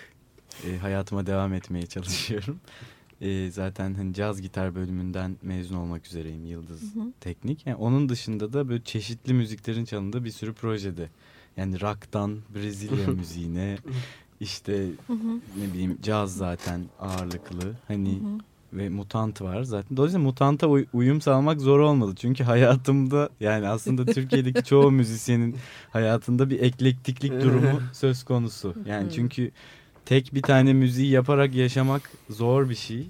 e, 0.67 0.77
hayatıma 0.77 1.25
devam 1.25 1.53
etmeye 1.53 1.86
çalışıyorum. 1.86 2.59
E, 3.21 3.51
zaten 3.51 3.93
hani 3.93 4.13
caz 4.13 4.41
gitar 4.41 4.75
bölümünden 4.75 5.36
mezun 5.41 5.75
olmak 5.75 6.07
üzereyim 6.07 6.45
Yıldız 6.45 6.81
Hı 6.81 6.99
hı. 6.99 7.13
Teknik. 7.19 7.67
Yani 7.67 7.75
onun 7.77 8.09
dışında 8.09 8.53
da 8.53 8.69
böyle 8.69 8.83
çeşitli 8.83 9.33
müziklerin 9.33 9.86
çalındığı 9.86 10.23
bir 10.23 10.31
sürü 10.31 10.53
projede. 10.53 11.09
Yani 11.57 11.81
rock'tan 11.81 12.37
Brezilya 12.55 13.07
müziğine 13.17 13.77
işte 14.39 14.85
ne 15.59 15.73
bileyim 15.73 15.97
caz 16.01 16.37
zaten 16.37 16.81
ağırlıklı. 16.99 17.73
Hani 17.87 18.19
ve 18.73 18.89
mutant 18.89 19.41
var 19.41 19.63
zaten. 19.63 19.97
Dolayısıyla 19.97 20.25
mutanta 20.25 20.67
uy- 20.67 20.85
uyum 20.93 21.21
sağlamak 21.21 21.61
zor 21.61 21.79
olmadı. 21.79 22.13
Çünkü 22.17 22.43
hayatımda 22.43 23.29
yani 23.39 23.67
aslında 23.67 24.05
Türkiye'deki 24.13 24.63
çoğu 24.63 24.91
müzisyenin 24.91 25.55
hayatında 25.89 26.49
bir 26.49 26.59
eklektiklik 26.59 27.31
durumu 27.41 27.81
söz 27.93 28.23
konusu. 28.23 28.75
Yani 28.85 29.11
çünkü 29.11 29.51
tek 30.05 30.33
bir 30.33 30.41
tane 30.41 30.73
müziği 30.73 31.09
yaparak 31.11 31.55
yaşamak 31.55 32.11
zor 32.29 32.69
bir 32.69 32.75
şey. 32.75 33.07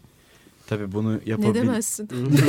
Tabii 0.67 0.91
bunu 0.91 1.13
Ne 1.17 1.19
yapabil 1.25 1.53
demezsin? 1.53 2.09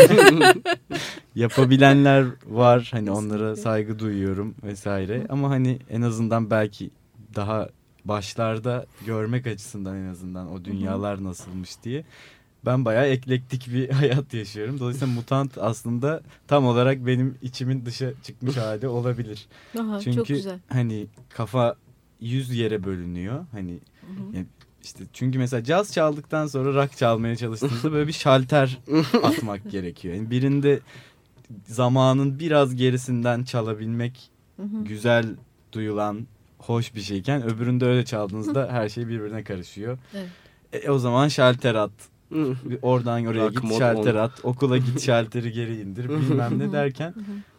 yapabilenler 1.34 2.26
var. 2.46 2.88
Hani 2.92 3.10
onlara 3.10 3.56
saygı 3.56 3.98
duyuyorum 3.98 4.54
vesaire. 4.62 5.26
Ama 5.28 5.50
hani 5.50 5.78
en 5.90 6.02
azından 6.02 6.50
belki 6.50 6.90
daha 7.34 7.68
başlarda 8.04 8.86
görmek 9.06 9.46
açısından 9.46 9.96
en 9.96 10.06
azından 10.06 10.52
o 10.52 10.64
dünyalar 10.64 11.24
nasılmış 11.24 11.82
diye. 11.82 12.04
Ben 12.64 12.84
bayağı 12.84 13.06
eklektik 13.06 13.68
bir 13.72 13.90
hayat 14.00 14.34
yaşıyorum. 14.34 14.80
Dolayısıyla 14.80 15.14
mutant 15.14 15.58
aslında 15.58 16.22
tam 16.48 16.66
olarak 16.66 17.06
benim 17.06 17.38
içimin 17.42 17.86
dışa 17.86 18.10
çıkmış 18.22 18.56
hali 18.56 18.88
olabilir. 18.88 19.46
Aha, 19.80 20.00
Çünkü 20.00 20.16
çok 20.16 20.26
güzel. 20.26 20.58
hani 20.68 21.06
kafa 21.28 21.76
yüz 22.20 22.56
yere 22.56 22.84
bölünüyor. 22.84 23.46
Hani 23.52 23.72
Hı 23.72 24.06
hı. 24.06 24.36
yani 24.36 24.46
işte 24.86 25.04
çünkü 25.12 25.38
mesela 25.38 25.64
caz 25.64 25.92
çaldıktan 25.92 26.46
sonra 26.46 26.82
rock 26.82 26.96
çalmaya 26.96 27.36
çalıştığınızda 27.36 27.92
böyle 27.92 28.08
bir 28.08 28.12
şalter 28.12 28.78
atmak 29.22 29.70
gerekiyor. 29.70 30.14
Yani 30.14 30.30
birinde 30.30 30.80
zamanın 31.66 32.38
biraz 32.38 32.76
gerisinden 32.76 33.44
çalabilmek 33.44 34.30
güzel 34.84 35.26
duyulan 35.72 36.26
hoş 36.58 36.94
bir 36.94 37.00
şeyken 37.00 37.42
öbüründe 37.42 37.86
öyle 37.86 38.04
çaldığınızda 38.04 38.68
her 38.72 38.88
şey 38.88 39.08
birbirine 39.08 39.44
karışıyor. 39.44 39.98
Evet. 40.14 40.84
E, 40.84 40.90
o 40.90 40.98
zaman 40.98 41.28
şalter 41.28 41.74
at. 41.74 41.90
Oradan 42.82 43.26
oraya 43.26 43.46
Rock 43.46 43.62
git 43.62 43.78
şalter 43.78 44.14
on. 44.14 44.18
at. 44.18 44.40
Okula 44.42 44.78
git 44.78 45.00
şalteri 45.06 45.52
geri 45.52 45.80
indir 45.80 46.08
bilmem 46.08 46.58
ne 46.58 46.72
derken. 46.72 47.14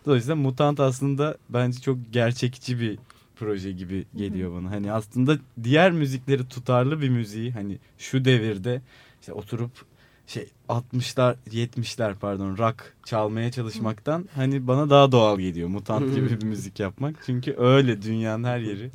Dolayısıyla 0.05 0.35
Mutant 0.35 0.79
aslında 0.79 1.37
bence 1.49 1.81
çok 1.81 1.97
gerçekçi 2.11 2.79
bir 2.79 2.99
proje 3.39 3.71
gibi 3.71 4.05
geliyor 4.15 4.53
bana. 4.53 4.71
Hani 4.71 4.91
aslında 4.91 5.37
diğer 5.63 5.91
müzikleri 5.91 6.47
tutarlı 6.47 7.01
bir 7.01 7.09
müziği 7.09 7.51
hani 7.51 7.77
şu 7.97 8.25
devirde 8.25 8.81
işte 9.21 9.33
oturup 9.33 9.71
şey 10.27 10.49
60'lar 10.69 11.35
70'ler 11.49 12.15
pardon 12.15 12.57
rock 12.57 12.93
çalmaya 13.05 13.51
çalışmaktan 13.51 14.29
hani 14.35 14.67
bana 14.67 14.89
daha 14.89 15.11
doğal 15.11 15.39
geliyor 15.39 15.69
mutant 15.69 16.15
gibi 16.15 16.29
bir 16.29 16.45
müzik 16.45 16.79
yapmak. 16.79 17.15
Çünkü 17.25 17.55
öyle 17.57 18.01
dünyanın 18.01 18.43
her 18.43 18.59
yeri 18.59 18.91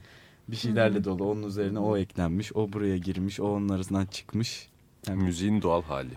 bir 0.48 0.56
şeylerle 0.56 1.04
dolu. 1.04 1.30
Onun 1.30 1.42
üzerine 1.42 1.78
o 1.78 1.96
eklenmiş, 1.96 2.52
o 2.56 2.72
buraya 2.72 2.96
girmiş, 2.96 3.40
o 3.40 3.44
onun 3.44 3.68
arasından 3.68 4.06
çıkmış. 4.06 4.68
Yani 5.08 5.22
Müziğin 5.22 5.62
doğal 5.62 5.82
hali. 5.82 6.10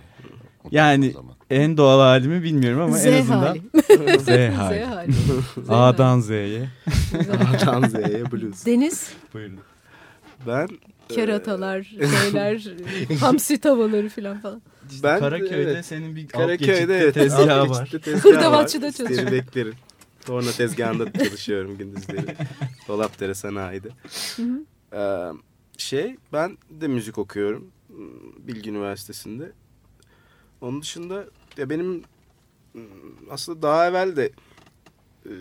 Yani- 0.72 1.14
en 1.50 1.78
doğal 1.78 2.00
halimi 2.00 2.44
bilmiyorum 2.44 2.82
ama 2.82 2.98
Z 2.98 3.06
en 3.06 3.22
azından 3.22 3.40
hali. 3.40 3.62
Z 4.20 4.24
Z 4.26 4.28
hali. 4.28 4.84
hali. 4.86 5.12
Z 5.14 5.16
A'dan 5.70 6.20
Z'ye. 6.20 6.70
hali. 7.14 7.32
A'dan 7.58 7.88
Z'ye 7.90 8.32
blues. 8.32 8.66
Deniz, 8.66 9.10
Buyurun. 9.34 9.60
Ben 10.48 10.68
keratalar, 11.10 11.84
şeyler, 12.22 12.68
hamsi 13.20 13.58
tavaları 13.58 14.10
falan 14.10 14.40
falan. 14.42 14.62
Ben, 14.84 15.04
Ben- 15.04 15.20
Karaköy'de 15.20 15.72
evet. 15.72 15.86
senin 15.86 16.16
bir 16.16 16.24
alt 16.24 16.32
Karaköy'de 16.32 16.98
evet, 16.98 17.14
tezgahı 17.14 17.70
var. 17.70 17.80
geçitte 17.80 18.00
tezgahı 18.12 18.34
var. 18.34 18.40
Hırdavatçıda 18.42 18.88
İsteyeni 18.88 19.16
çalışıyor. 19.16 19.32
beklerim. 19.46 19.74
Torna 20.26 20.52
tezgahında 20.52 21.14
çalışıyorum 21.14 21.78
gündüzleri. 21.78 22.36
Dolapdere 22.88 23.34
sanayide. 23.34 23.90
Hı 24.36 24.42
hı. 24.44 24.60
Ee, 24.98 25.32
şey 25.78 26.16
ben 26.34 26.58
de 26.70 26.88
müzik 26.88 27.18
okuyorum. 27.18 27.68
Bilgi 28.48 28.70
Üniversitesi'nde. 28.70 29.52
Onun 30.66 30.82
dışında 30.82 31.26
ya 31.58 31.70
benim 31.70 32.04
aslında 33.30 33.62
daha 33.62 33.88
evvel 33.88 34.16
de 34.16 34.32
e, 35.26 35.34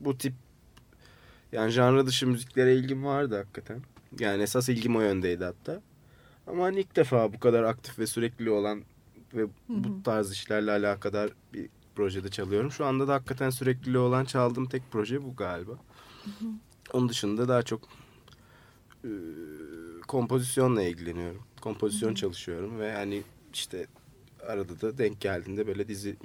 bu 0.00 0.18
tip 0.18 0.34
yani 1.52 1.70
janra 1.70 2.06
dışı 2.06 2.26
müziklere 2.26 2.76
ilgim 2.76 3.04
vardı 3.04 3.36
hakikaten. 3.36 3.82
Yani 4.18 4.42
esas 4.42 4.68
ilgim 4.68 4.96
o 4.96 5.00
yöndeydi 5.00 5.44
hatta. 5.44 5.82
Ama 6.46 6.64
hani 6.64 6.80
ilk 6.80 6.96
defa 6.96 7.32
bu 7.32 7.40
kadar 7.40 7.62
aktif 7.62 7.98
ve 7.98 8.06
sürekli 8.06 8.50
olan 8.50 8.82
ve 9.34 9.42
Hı 9.42 9.48
bu 9.68 10.02
tarz 10.02 10.32
işlerle 10.32 10.70
alakadar 10.70 11.30
bir 11.52 11.68
projede 11.94 12.28
çalıyorum. 12.28 12.70
Şu 12.70 12.84
anda 12.84 13.08
da 13.08 13.14
hakikaten 13.14 13.50
sürekli 13.50 13.98
olan 13.98 14.24
çaldığım 14.24 14.66
tek 14.66 14.82
proje 14.90 15.22
bu 15.22 15.36
galiba. 15.36 15.72
Onun 16.92 17.08
dışında 17.08 17.48
daha 17.48 17.62
çok 17.62 17.88
e, 19.04 19.10
kompozisyonla 20.06 20.82
ilgileniyorum. 20.82 21.42
Kompozisyon 21.60 22.14
çalışıyorum 22.14 22.78
ve 22.80 22.92
hani 22.92 23.22
işte 23.54 23.86
arada 24.46 24.80
da 24.80 24.98
denk 24.98 25.20
geldiğinde 25.20 25.66
böyle 25.66 25.88
dizi 25.88 26.16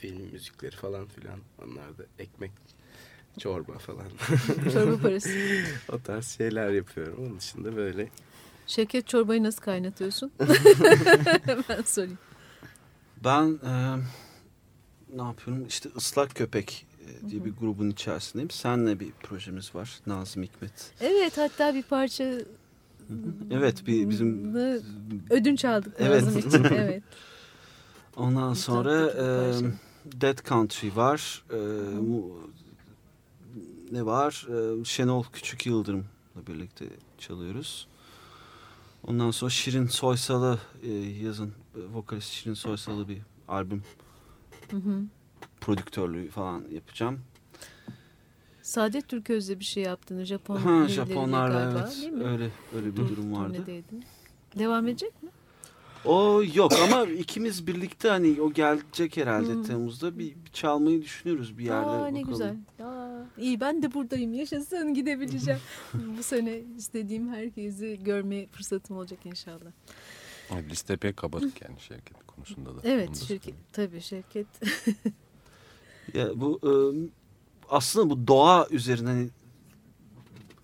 film 0.00 0.32
müzikleri 0.32 0.76
falan 0.76 1.06
filan 1.06 1.38
onlar 1.64 1.98
da 1.98 2.02
ekmek 2.18 2.52
çorba 3.38 3.78
falan 3.78 4.06
Çorba 4.72 5.02
parası. 5.02 5.30
o 5.92 5.98
tarz 5.98 6.26
şeyler 6.26 6.70
yapıyorum. 6.70 7.16
Onun 7.18 7.38
dışında 7.38 7.76
böyle 7.76 8.08
Şevket 8.66 9.08
çorbayı 9.08 9.42
nasıl 9.42 9.60
kaynatıyorsun? 9.62 10.32
ben 11.68 11.82
sorayım. 11.84 12.18
Ben 13.24 13.58
e, 13.66 13.96
ne 15.16 15.22
yapıyorum? 15.22 15.66
İşte 15.66 15.88
Islak 15.96 16.34
Köpek 16.34 16.86
e, 17.00 17.30
diye 17.30 17.44
bir 17.44 17.52
grubun 17.52 17.90
içerisindeyim. 17.90 18.50
Senle 18.50 19.00
bir 19.00 19.10
projemiz 19.10 19.74
var. 19.74 20.00
Nazım 20.06 20.42
Hikmet. 20.42 20.92
Evet 21.00 21.38
hatta 21.38 21.74
bir 21.74 21.82
parça 21.82 22.38
Evet 23.50 23.86
bir 23.86 24.10
bizim 24.10 24.54
ödünç 25.30 25.64
aldık 25.64 25.94
Evet. 25.98 26.22
lazım 26.22 26.38
için. 26.38 26.64
Evet. 26.74 27.02
ondan 28.16 28.54
sonra 28.54 29.10
e, 29.10 29.54
Dead 30.20 30.48
Country 30.48 30.96
var. 30.96 31.44
E, 31.52 31.56
mu- 31.98 32.50
ne 33.92 34.06
var? 34.06 34.46
E, 34.80 34.84
Şenol 34.84 35.24
Küçük 35.32 35.66
Yıldırım'la 35.66 36.46
birlikte 36.46 36.84
çalıyoruz. 37.18 37.88
Ondan 39.06 39.30
sonra 39.30 39.50
Şirin 39.50 39.86
Soysal'ı 39.86 40.58
e, 40.82 40.90
yazın 40.92 41.48
e, 41.48 41.80
vokalist 41.94 42.30
Şirin 42.32 42.54
Soysal'ı 42.54 43.08
bir 43.08 43.18
albüm 43.48 43.82
Hı 44.70 44.76
hı. 44.76 45.02
prodüktörlüğü 45.60 46.30
falan 46.30 46.64
yapacağım. 46.72 47.20
Saadet 48.64 49.08
Türköz'de 49.08 49.60
bir 49.60 49.64
şey 49.64 49.82
yaptığını 49.82 50.24
Japon 50.24 50.56
Ha 50.56 50.88
Japonlarla 50.88 51.60
galiba, 51.64 51.78
evet 51.80 51.96
değil 52.00 52.12
mi? 52.12 52.24
öyle 52.24 52.50
öyle 52.76 52.92
bir 52.92 52.96
durum 52.96 53.32
vardı. 53.36 53.52
Turnedeydin. 53.52 54.04
Devam 54.58 54.88
edecek 54.88 55.22
mi? 55.22 55.28
O 56.04 56.42
yok 56.54 56.72
ama 56.84 57.02
ikimiz 57.18 57.66
birlikte 57.66 58.08
hani 58.08 58.40
o 58.42 58.52
gelecek 58.52 59.16
herhalde 59.16 59.52
Hı. 59.52 59.62
Temmuz'da 59.62 60.18
bir, 60.18 60.34
bir 60.44 60.50
çalmayı 60.52 61.02
düşünüyoruz 61.02 61.58
bir 61.58 61.64
yerde. 61.64 61.86
Aa, 61.86 62.06
ne 62.06 62.18
bakalım. 62.20 62.28
güzel. 62.30 62.56
Aa, 62.86 63.26
iyi 63.38 63.60
ben 63.60 63.82
de 63.82 63.94
buradayım. 63.94 64.34
Yaşasın 64.34 64.94
gidebileceğim. 64.94 65.60
Bu 66.18 66.22
sene 66.22 66.60
istediğim 66.76 67.28
herkesi 67.32 68.00
görme 68.04 68.46
fırsatım 68.46 68.96
olacak 68.96 69.26
inşallah. 69.26 69.70
Yani 70.50 70.70
liste 70.70 70.92
epey 70.92 71.12
kabarık 71.12 71.62
yani 71.62 71.80
şirket 71.80 72.26
konusunda 72.26 72.76
da. 72.76 72.80
Evet 72.84 73.10
da 73.10 73.14
şirket 73.14 73.54
tabii 73.72 74.00
şirket. 74.00 74.46
Ya 76.14 76.40
bu 76.40 76.60
e, 76.62 76.70
aslında 77.70 78.10
bu 78.10 78.26
doğa 78.26 78.66
üzerine 78.70 79.08
hani 79.08 79.28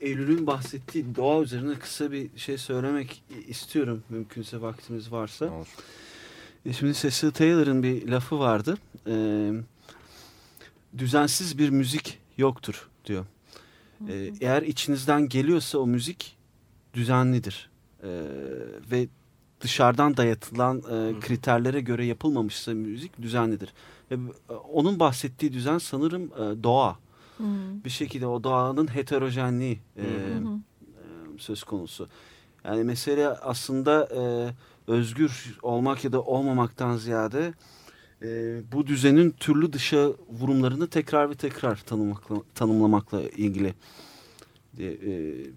Eylül'ün 0.00 0.46
bahsettiği 0.46 1.14
doğa 1.16 1.42
üzerine 1.42 1.74
kısa 1.74 2.12
bir 2.12 2.30
şey 2.36 2.58
söylemek 2.58 3.22
istiyorum 3.48 4.02
mümkünse 4.08 4.60
vaktimiz 4.60 5.12
varsa. 5.12 5.44
olur. 5.50 5.66
E, 6.66 6.72
Şimdi 6.72 6.94
Cecil 6.94 7.30
Taylor'ın 7.30 7.82
bir 7.82 8.08
lafı 8.08 8.38
vardı. 8.38 8.78
E, 9.06 9.14
düzensiz 10.98 11.58
bir 11.58 11.70
müzik 11.70 12.18
yoktur 12.38 12.88
diyor. 13.06 13.24
E, 14.08 14.32
eğer 14.40 14.62
içinizden 14.62 15.28
geliyorsa 15.28 15.78
o 15.78 15.86
müzik 15.86 16.36
düzenlidir. 16.94 17.70
E, 18.02 18.08
ve 18.90 19.08
dışarıdan 19.60 20.16
dayatılan 20.16 20.78
e, 20.78 21.20
kriterlere 21.20 21.80
göre 21.80 22.04
yapılmamışsa 22.04 22.74
müzik 22.74 23.22
düzenlidir. 23.22 23.72
E, 24.10 24.16
onun 24.72 25.00
bahsettiği 25.00 25.52
düzen 25.52 25.78
sanırım 25.78 26.22
e, 26.24 26.62
doğa. 26.62 26.98
Hmm. 27.36 27.84
Bir 27.84 27.90
şekilde 27.90 28.26
o 28.26 28.44
doğanın 28.44 28.94
heterojenliği 28.94 29.80
e, 29.96 30.02
Hı 30.02 30.06
hı. 30.06 30.58
e, 31.36 31.38
söz 31.38 31.62
konusu. 31.64 32.08
Yani 32.64 32.84
mesele 32.84 33.28
aslında 33.28 34.08
e, 34.16 34.22
özgür 34.92 35.58
olmak 35.62 36.04
ya 36.04 36.12
da 36.12 36.22
olmamaktan 36.22 36.96
ziyade 36.96 37.54
e, 38.22 38.60
bu 38.72 38.86
düzenin 38.86 39.30
türlü 39.30 39.72
dışa 39.72 40.08
vurumlarını 40.28 40.88
tekrar 40.88 41.30
ve 41.30 41.34
tekrar 41.34 41.76
tanımakla, 41.76 42.36
tanımlamakla 42.54 43.22
ilgili 43.22 43.74
diye, 44.76 44.92
e, 44.92 45.08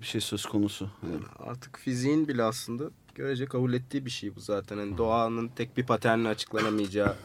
bir 0.01 0.05
şey 0.05 0.21
söz 0.21 0.45
konusu. 0.45 0.89
Yani, 1.03 1.23
Artık 1.39 1.79
fiziğin 1.79 2.27
bile 2.27 2.43
aslında 2.43 2.83
görece 3.15 3.45
kabul 3.45 3.73
ettiği 3.73 4.05
bir 4.05 4.11
şey 4.11 4.35
bu 4.35 4.39
zaten. 4.39 4.77
Hani 4.77 4.97
doğanın 4.97 5.47
tek 5.47 5.77
bir 5.77 5.85
paternle 5.85 6.27
açıklanamayacağı 6.27 7.15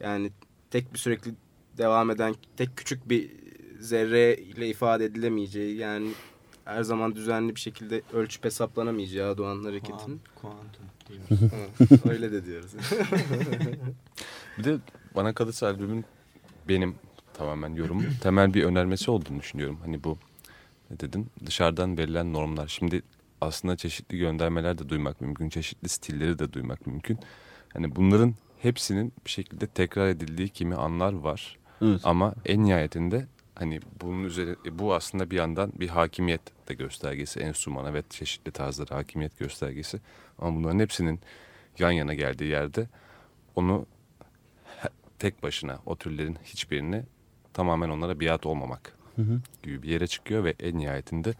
yani 0.00 0.30
tek 0.74 0.94
bir 0.94 0.98
sürekli 0.98 1.34
devam 1.78 2.10
eden 2.10 2.34
tek 2.56 2.76
küçük 2.76 3.08
bir 3.08 3.30
zerre 3.80 4.36
ile 4.36 4.68
ifade 4.68 5.04
edilemeyeceği 5.04 5.76
yani 5.76 6.08
her 6.64 6.82
zaman 6.82 7.14
düzenli 7.14 7.54
bir 7.54 7.60
şekilde 7.60 8.02
ölçüp 8.12 8.44
hesaplanamayacağı 8.44 9.38
doğanın 9.38 9.64
hareketinin. 9.64 10.20
Kuantum 10.34 10.84
diyoruz. 11.08 11.52
Ha, 11.52 12.10
Öyle 12.10 12.32
de 12.32 12.44
diyoruz. 12.46 12.70
Bir 14.58 14.64
de 14.64 14.78
bana 15.16 15.34
kalırsa 15.34 15.66
albümün 15.66 16.04
benim 16.68 16.94
tamamen 17.34 17.74
yorumum 17.74 18.06
temel 18.22 18.54
bir 18.54 18.64
önermesi 18.64 19.10
olduğunu 19.10 19.40
düşünüyorum. 19.40 19.78
Hani 19.84 20.04
bu 20.04 20.18
ne 20.90 21.00
dedin 21.00 21.26
dışarıdan 21.46 21.98
verilen 21.98 22.32
normlar. 22.32 22.68
Şimdi 22.68 23.02
aslında 23.40 23.76
çeşitli 23.76 24.18
göndermeler 24.18 24.78
de 24.78 24.88
duymak 24.88 25.20
mümkün. 25.20 25.48
Çeşitli 25.48 25.88
stilleri 25.88 26.38
de 26.38 26.52
duymak 26.52 26.86
mümkün. 26.86 27.18
Hani 27.72 27.96
bunların 27.96 28.34
hepsinin 28.64 29.12
bir 29.24 29.30
şekilde 29.30 29.66
tekrar 29.66 30.08
edildiği 30.08 30.48
kimi 30.48 30.74
anlar 30.74 31.12
var. 31.12 31.58
evet. 31.82 32.00
Ama 32.04 32.34
en 32.46 32.64
nihayetinde 32.64 33.26
hani 33.54 33.80
bunun 34.00 34.24
üzeri 34.24 34.56
bu 34.78 34.94
aslında 34.94 35.30
bir 35.30 35.36
yandan 35.36 35.72
bir 35.74 35.88
hakimiyet 35.88 36.68
de 36.68 36.74
göstergesi 36.74 37.40
enstrümana 37.40 37.94
ve 37.94 38.02
çeşitli 38.10 38.52
tarzlara 38.52 38.96
hakimiyet 38.96 39.38
göstergesi. 39.38 40.00
Ama 40.38 40.56
bunların 40.56 40.78
hepsinin 40.78 41.20
yan 41.78 41.90
yana 41.90 42.14
geldiği 42.14 42.50
yerde 42.50 42.88
onu 43.56 43.86
tek 45.18 45.42
başına 45.42 45.78
o 45.86 45.96
türlerin 45.96 46.38
hiçbirini 46.44 47.02
tamamen 47.52 47.88
onlara 47.88 48.20
biat 48.20 48.46
olmamak 48.46 48.96
Hı 49.16 49.22
hı. 49.22 49.40
gibi 49.62 49.82
bir 49.82 49.88
yere 49.88 50.06
çıkıyor 50.06 50.44
ve 50.44 50.54
en 50.60 50.78
nihayetinde 50.78 51.34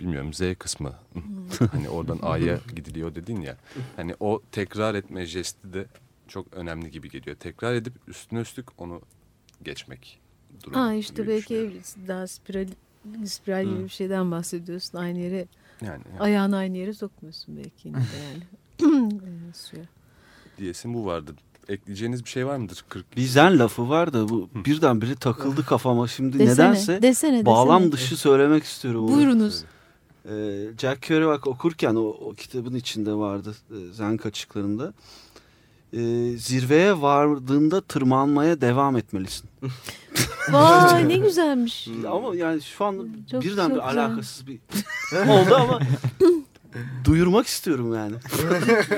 bilmiyorum 0.00 0.34
Z 0.34 0.40
kısmı 0.58 0.94
hani 1.72 1.88
oradan 1.88 2.18
A'ya 2.22 2.58
gidiliyor 2.76 3.14
dedin 3.14 3.40
ya 3.40 3.56
hani 3.96 4.14
o 4.20 4.42
tekrar 4.52 4.94
etme 4.94 5.26
jesti 5.26 5.72
de 5.72 5.86
çok 6.30 6.54
önemli 6.54 6.90
gibi 6.90 7.10
geliyor. 7.10 7.36
Tekrar 7.36 7.74
edip 7.74 7.92
üstüne 8.08 8.40
üstlük 8.40 8.80
onu 8.80 9.00
geçmek 9.62 10.20
durumu. 10.64 10.84
Ha 10.84 10.94
işte 10.94 11.28
belki 11.28 11.72
daha 12.08 12.26
spiral, 12.26 12.66
spiral 13.26 13.64
gibi 13.64 13.78
Hı. 13.80 13.84
bir 13.84 13.88
şeyden 13.88 14.30
bahsediyorsun. 14.30 14.98
Aynı 14.98 15.18
yere 15.18 15.46
yani, 15.82 16.02
yani 16.10 16.20
ayağını 16.20 16.56
aynı 16.56 16.76
yere 16.76 16.92
sokmuyorsun 16.94 17.56
belki 17.56 17.88
yine 17.88 17.96
de 17.96 18.00
yani. 18.30 18.42
Ee, 19.20 19.52
suya. 19.54 19.84
diyesin 20.58 20.94
bu 20.94 21.06
vardı. 21.06 21.34
Ekleyeceğiniz 21.68 22.24
bir 22.24 22.30
şey 22.30 22.46
var 22.46 22.56
mıdır? 22.56 22.84
40 22.88 23.16
Bizden 23.16 23.58
lafı 23.58 23.88
var 23.88 24.12
da 24.12 24.28
bu 24.28 24.48
birdenbire 24.54 25.14
takıldı 25.14 25.64
kafama 25.66 26.08
şimdi 26.08 26.38
Desene, 26.38 26.52
nedense 26.52 27.02
desene, 27.02 27.46
bağlam 27.46 27.80
desene. 27.82 27.92
dışı 27.92 28.16
söylemek 28.16 28.64
istiyorum. 28.64 29.04
onu. 29.04 29.16
Buyurunuz. 29.16 29.64
Ee, 30.28 30.66
Jack 30.78 31.02
Kerouac 31.02 31.50
okurken 31.50 31.94
o, 31.94 32.00
o 32.00 32.34
kitabın 32.34 32.74
içinde 32.74 33.14
vardı 33.14 33.54
e, 33.70 33.92
Zen 33.92 34.16
kaçıklarında. 34.16 34.88
Ee, 34.88 35.29
zirveye 36.36 37.00
vardığında 37.00 37.80
tırmanmaya 37.80 38.60
devam 38.60 38.96
etmelisin. 38.96 39.50
Vay 40.52 41.08
ne 41.08 41.16
güzelmiş. 41.16 41.88
Ama 42.10 42.36
yani 42.36 42.62
şu 42.62 42.84
an 42.84 43.08
Çok- 43.30 43.42
birden 43.42 43.68
çok 43.68 43.76
bir 43.76 43.82
güzel. 43.82 44.02
alakasız 44.04 44.46
bir 44.46 44.58
oldu 45.28 45.54
ama 45.54 45.80
duyurmak 47.04 47.46
istiyorum 47.46 47.94
yani. 47.94 48.14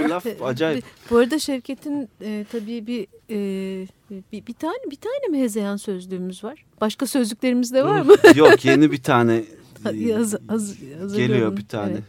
Bu 0.05 0.11
laf 0.11 0.27
acayip. 0.45 0.85
Bu 1.11 1.17
arada 1.17 1.39
Şevket'in 1.39 2.09
e, 2.21 2.47
tabii 2.53 2.87
bir, 2.87 3.07
e, 3.31 3.87
bir 4.33 4.47
bir 4.47 4.55
tane 4.55 4.91
bir 4.91 4.97
tane 4.97 5.27
mi 5.31 5.41
hezeyan 5.43 5.77
sözlüğümüz 5.77 6.45
var? 6.45 6.65
Başka 6.81 7.07
sözlüklerimiz 7.07 7.73
de 7.73 7.85
var 7.85 8.01
mı? 8.01 8.15
Yok 8.35 8.65
yeni 8.65 8.93
bir 8.93 9.03
tane 9.03 9.45
haz- 9.85 10.49
hazırlıyorum. 10.49 11.17
geliyor 11.17 11.57
bir 11.57 11.67
tane 11.67 11.93
Evet. 11.93 12.03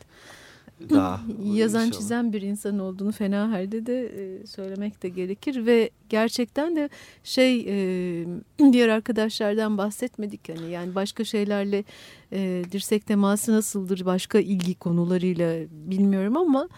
Daha. 0.89 1.21
Yazan 1.43 1.85
İnşallah. 1.85 2.01
çizen 2.01 2.33
bir 2.33 2.41
insan 2.41 2.79
olduğunu 2.79 3.11
fena 3.11 3.51
halde 3.51 3.85
de 3.85 4.05
e, 4.05 4.47
söylemek 4.47 5.03
de 5.03 5.09
gerekir 5.09 5.65
ve 5.65 5.89
gerçekten 6.09 6.75
de 6.75 6.89
şey 7.23 7.65
e, 7.67 8.25
diğer 8.71 8.89
arkadaşlardan 8.89 9.77
bahsetmedik 9.77 10.49
hani 10.49 10.71
yani 10.71 10.95
başka 10.95 11.23
şeylerle 11.23 11.83
e, 12.31 12.63
dirsek 12.71 13.05
teması 13.05 13.53
nasıldır 13.53 14.05
başka 14.05 14.39
ilgi 14.39 14.75
konularıyla 14.75 15.65
bilmiyorum 15.71 16.37
ama 16.37 16.69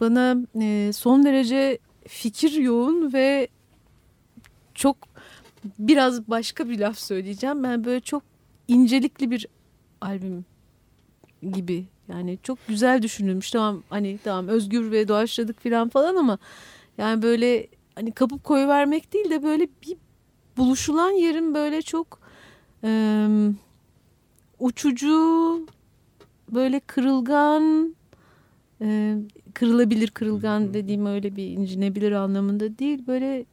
bana 0.00 0.36
e, 0.60 0.90
son 0.92 1.24
derece 1.24 1.78
fikir 2.06 2.52
yoğun 2.52 3.12
ve 3.12 3.48
çok 4.74 4.96
biraz 5.78 6.28
başka 6.28 6.68
bir 6.68 6.78
laf 6.78 6.98
söyleyeceğim 6.98 7.62
ben 7.62 7.84
böyle 7.84 8.00
çok 8.00 8.22
incelikli 8.68 9.30
bir 9.30 9.46
albüm 10.00 10.44
gibi 11.52 11.84
yani 12.08 12.38
çok 12.42 12.58
güzel 12.68 13.02
düşünülmüş. 13.02 13.50
Tamam 13.50 13.82
hani 13.90 14.18
tamam 14.24 14.48
özgür 14.48 14.90
ve 14.90 15.08
doğaçladık 15.08 15.62
falan 15.62 15.88
falan 15.88 16.16
ama 16.16 16.38
yani 16.98 17.22
böyle 17.22 17.66
hani 17.94 18.12
kapıp 18.12 18.44
koyuvermek 18.44 19.12
değil 19.12 19.30
de 19.30 19.42
böyle 19.42 19.68
bir 19.82 19.96
buluşulan 20.56 21.10
yerin 21.10 21.54
böyle 21.54 21.82
çok 21.82 22.20
e, 22.84 23.26
uçucu 24.58 25.66
böyle 26.52 26.80
kırılgan 26.80 27.94
e, 28.80 29.16
kırılabilir 29.54 30.08
kırılgan 30.08 30.74
dediğim 30.74 31.06
öyle 31.06 31.36
bir 31.36 31.46
incinebilir 31.46 32.12
anlamında 32.12 32.78
değil. 32.78 33.06
Böyle 33.06 33.44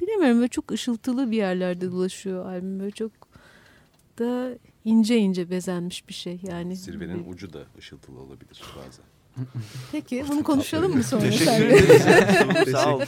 bilemiyorum 0.00 0.38
böyle 0.38 0.48
çok 0.48 0.72
ışıltılı 0.72 1.30
bir 1.30 1.36
yerlerde 1.36 1.92
dolaşıyor 1.92 2.46
albüm. 2.46 2.80
Böyle 2.80 2.90
çok 2.90 3.12
da 4.18 4.58
ince 4.84 5.16
ince 5.18 5.50
bezenmiş 5.50 6.08
bir 6.08 6.14
şey 6.14 6.40
yani. 6.42 6.76
Zirvenin 6.76 7.32
ucu 7.32 7.52
da 7.52 7.60
ışıltılı 7.78 8.20
olabilir 8.20 8.62
bazen. 8.76 9.04
Peki 9.92 10.24
bunu 10.28 10.42
konuşalım 10.42 10.96
mı 10.96 11.02
sonra? 11.02 11.22
Teşekkür 11.22 11.52
ederiz. 11.52 12.72
Sağ 12.72 12.96
ol. 12.96 13.02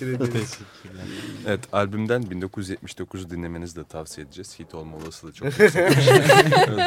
Evet 1.47 1.61
albümden 1.72 2.31
1979 2.31 3.31
dinlemenizi 3.31 3.77
de 3.77 3.85
tavsiye 3.85 4.27
edeceğiz. 4.27 4.59
Hit 4.59 4.75
olma 4.75 4.97
olasılığı 4.97 5.33
çok 5.33 5.47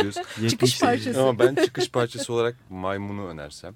yüksek. 0.04 0.50
Çıkış 0.50 0.80
parçası. 0.80 1.22
Ama 1.22 1.40
ben 1.40 1.56
çıkış 1.56 1.92
parçası 1.92 2.34
olarak 2.34 2.56
Maymun'u 2.70 3.28
önersem. 3.28 3.74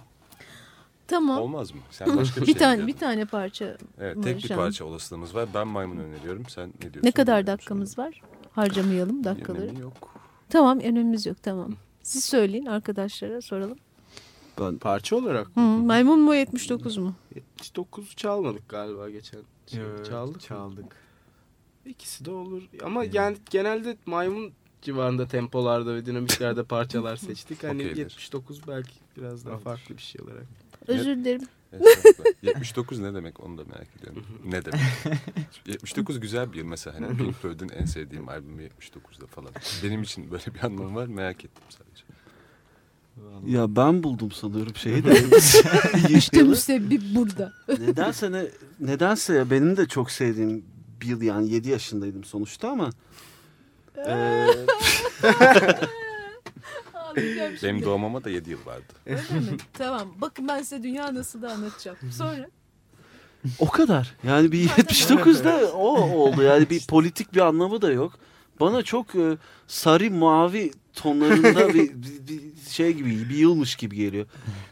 Tamam. 1.07 1.41
Olmaz 1.41 1.71
mı? 1.71 1.81
Sen 1.91 2.17
başka 2.17 2.41
bir, 2.41 2.47
bir 2.47 2.51
şey 2.51 2.59
tane 2.59 2.87
bir 2.87 2.97
tane 2.97 3.25
parça. 3.25 3.77
Evet 3.99 4.23
tek 4.23 4.43
bir 4.43 4.49
parça 4.49 4.85
olasılığımız 4.85 5.35
var. 5.35 5.49
Ben 5.53 5.67
Maymun 5.67 5.97
öneriyorum. 5.97 6.45
Sen 6.49 6.67
ne 6.67 6.81
diyorsun? 6.81 7.01
Ne 7.03 7.11
kadar 7.11 7.47
dakikamız 7.47 7.97
var? 7.97 8.21
Harcamayalım 8.51 9.23
dakikaları. 9.23 9.63
Önemi 9.63 9.79
yok. 9.79 10.20
Tamam 10.51 10.79
önümüz 10.79 11.25
yok 11.25 11.37
tamam. 11.43 11.73
Siz 12.03 12.25
söyleyin 12.25 12.65
arkadaşlara 12.65 13.41
soralım. 13.41 13.77
Ben 14.59 14.77
Parça 14.77 15.15
olarak 15.15 15.47
Hı, 15.55 15.59
maymun 15.61 16.19
mu 16.19 16.35
79 16.35 16.97
mu? 16.97 17.15
79 17.35 18.15
çalmadık 18.15 18.69
galiba 18.69 19.09
geçen. 19.09 19.39
Şey, 19.67 19.79
Evet, 19.81 20.05
çaldık. 20.05 20.41
çaldık. 20.41 20.85
İkisi 21.85 22.25
de 22.25 22.31
olur. 22.31 22.63
Ama 22.83 23.03
yani 23.03 23.37
genelde 23.49 23.97
maymun 24.05 24.51
civarında 24.81 25.27
tempolarda 25.27 25.95
ve 25.95 26.05
dinamiklerde 26.05 26.63
parçalar 26.63 27.15
seçtik. 27.27 27.63
Hani 27.63 27.81
Okeydir. 27.83 27.97
79 27.97 28.67
belki 28.67 28.93
biraz 29.17 29.45
daha 29.45 29.57
farklı 29.57 29.97
bir 29.97 30.01
şey 30.01 30.21
olarak. 30.21 30.43
Özür 30.87 31.17
dilerim. 31.17 31.47
Estağfurullah. 31.73 32.31
79 32.43 32.99
ne 32.99 33.13
demek 33.13 33.39
onu 33.39 33.57
da 33.57 33.63
merak 33.63 33.87
ediyorum. 33.99 34.25
ne 34.45 34.65
demek? 34.65 34.81
79 35.65 36.19
güzel 36.19 36.53
bir 36.53 36.57
yıl 36.57 36.65
mesela. 36.65 36.95
Hani 37.01 37.17
Pink 37.17 37.35
Floyd'un 37.35 37.69
en 37.69 37.85
sevdiğim 37.85 38.29
albümü 38.29 38.63
79'da 38.63 39.27
falan. 39.27 39.51
Benim 39.83 40.01
için 40.03 40.31
böyle 40.31 40.45
bir 40.55 40.63
anlamı 40.63 40.95
var. 40.95 41.07
Merak 41.07 41.45
ettim 41.45 41.63
sadece. 41.69 42.03
ya 43.57 43.75
ben 43.75 44.03
buldum 44.03 44.31
sanıyorum 44.31 44.75
şeyi 44.75 45.03
de. 45.05 45.13
İşte 46.17 46.43
müsebbip 46.43 47.01
burada. 47.15 47.53
nedense 47.79 48.31
ne, 48.31 48.45
nedense 48.79 49.33
ya 49.33 49.49
benim 49.51 49.77
de 49.77 49.87
çok 49.87 50.11
sevdiğim 50.11 50.65
bir 51.01 51.07
yıl 51.07 51.21
yani 51.21 51.49
7 51.49 51.69
yaşındaydım 51.69 52.23
sonuçta 52.23 52.69
ama 52.69 52.89
eee, 53.97 54.47
Ağlayacağım 57.11 57.51
şimdi. 57.57 57.63
Benim 57.73 57.85
doğmama 57.85 58.23
da 58.23 58.29
7 58.29 58.49
yıl 58.49 58.65
vardı. 58.65 58.93
Öyle 59.05 59.21
mi? 59.21 59.57
Tamam. 59.73 60.13
Bakın 60.21 60.47
ben 60.47 60.61
size 60.61 60.83
dünya 60.83 61.13
nasıl 61.15 61.41
da 61.41 61.51
anlatacağım. 61.51 61.97
Sonra 62.11 62.49
o 63.59 63.69
kadar. 63.69 64.15
Yani 64.23 64.51
bir 64.51 64.67
79'da 64.67 65.71
o 65.73 66.01
oldu. 66.01 66.41
Yani 66.41 66.69
bir 66.69 66.87
politik 66.87 67.33
bir 67.33 67.39
anlamı 67.39 67.81
da 67.81 67.91
yok. 67.91 68.13
Bana 68.59 68.83
çok 68.83 69.15
e, 69.15 69.37
sarı 69.67 70.11
mavi 70.11 70.71
tonlarında 70.93 71.73
bir, 71.73 71.89
bir, 71.93 72.27
bir 72.27 72.41
şey 72.69 72.93
gibi 72.93 73.29
bir 73.29 73.35
yılmış 73.35 73.75
gibi 73.75 73.95
geliyor. 73.95 74.25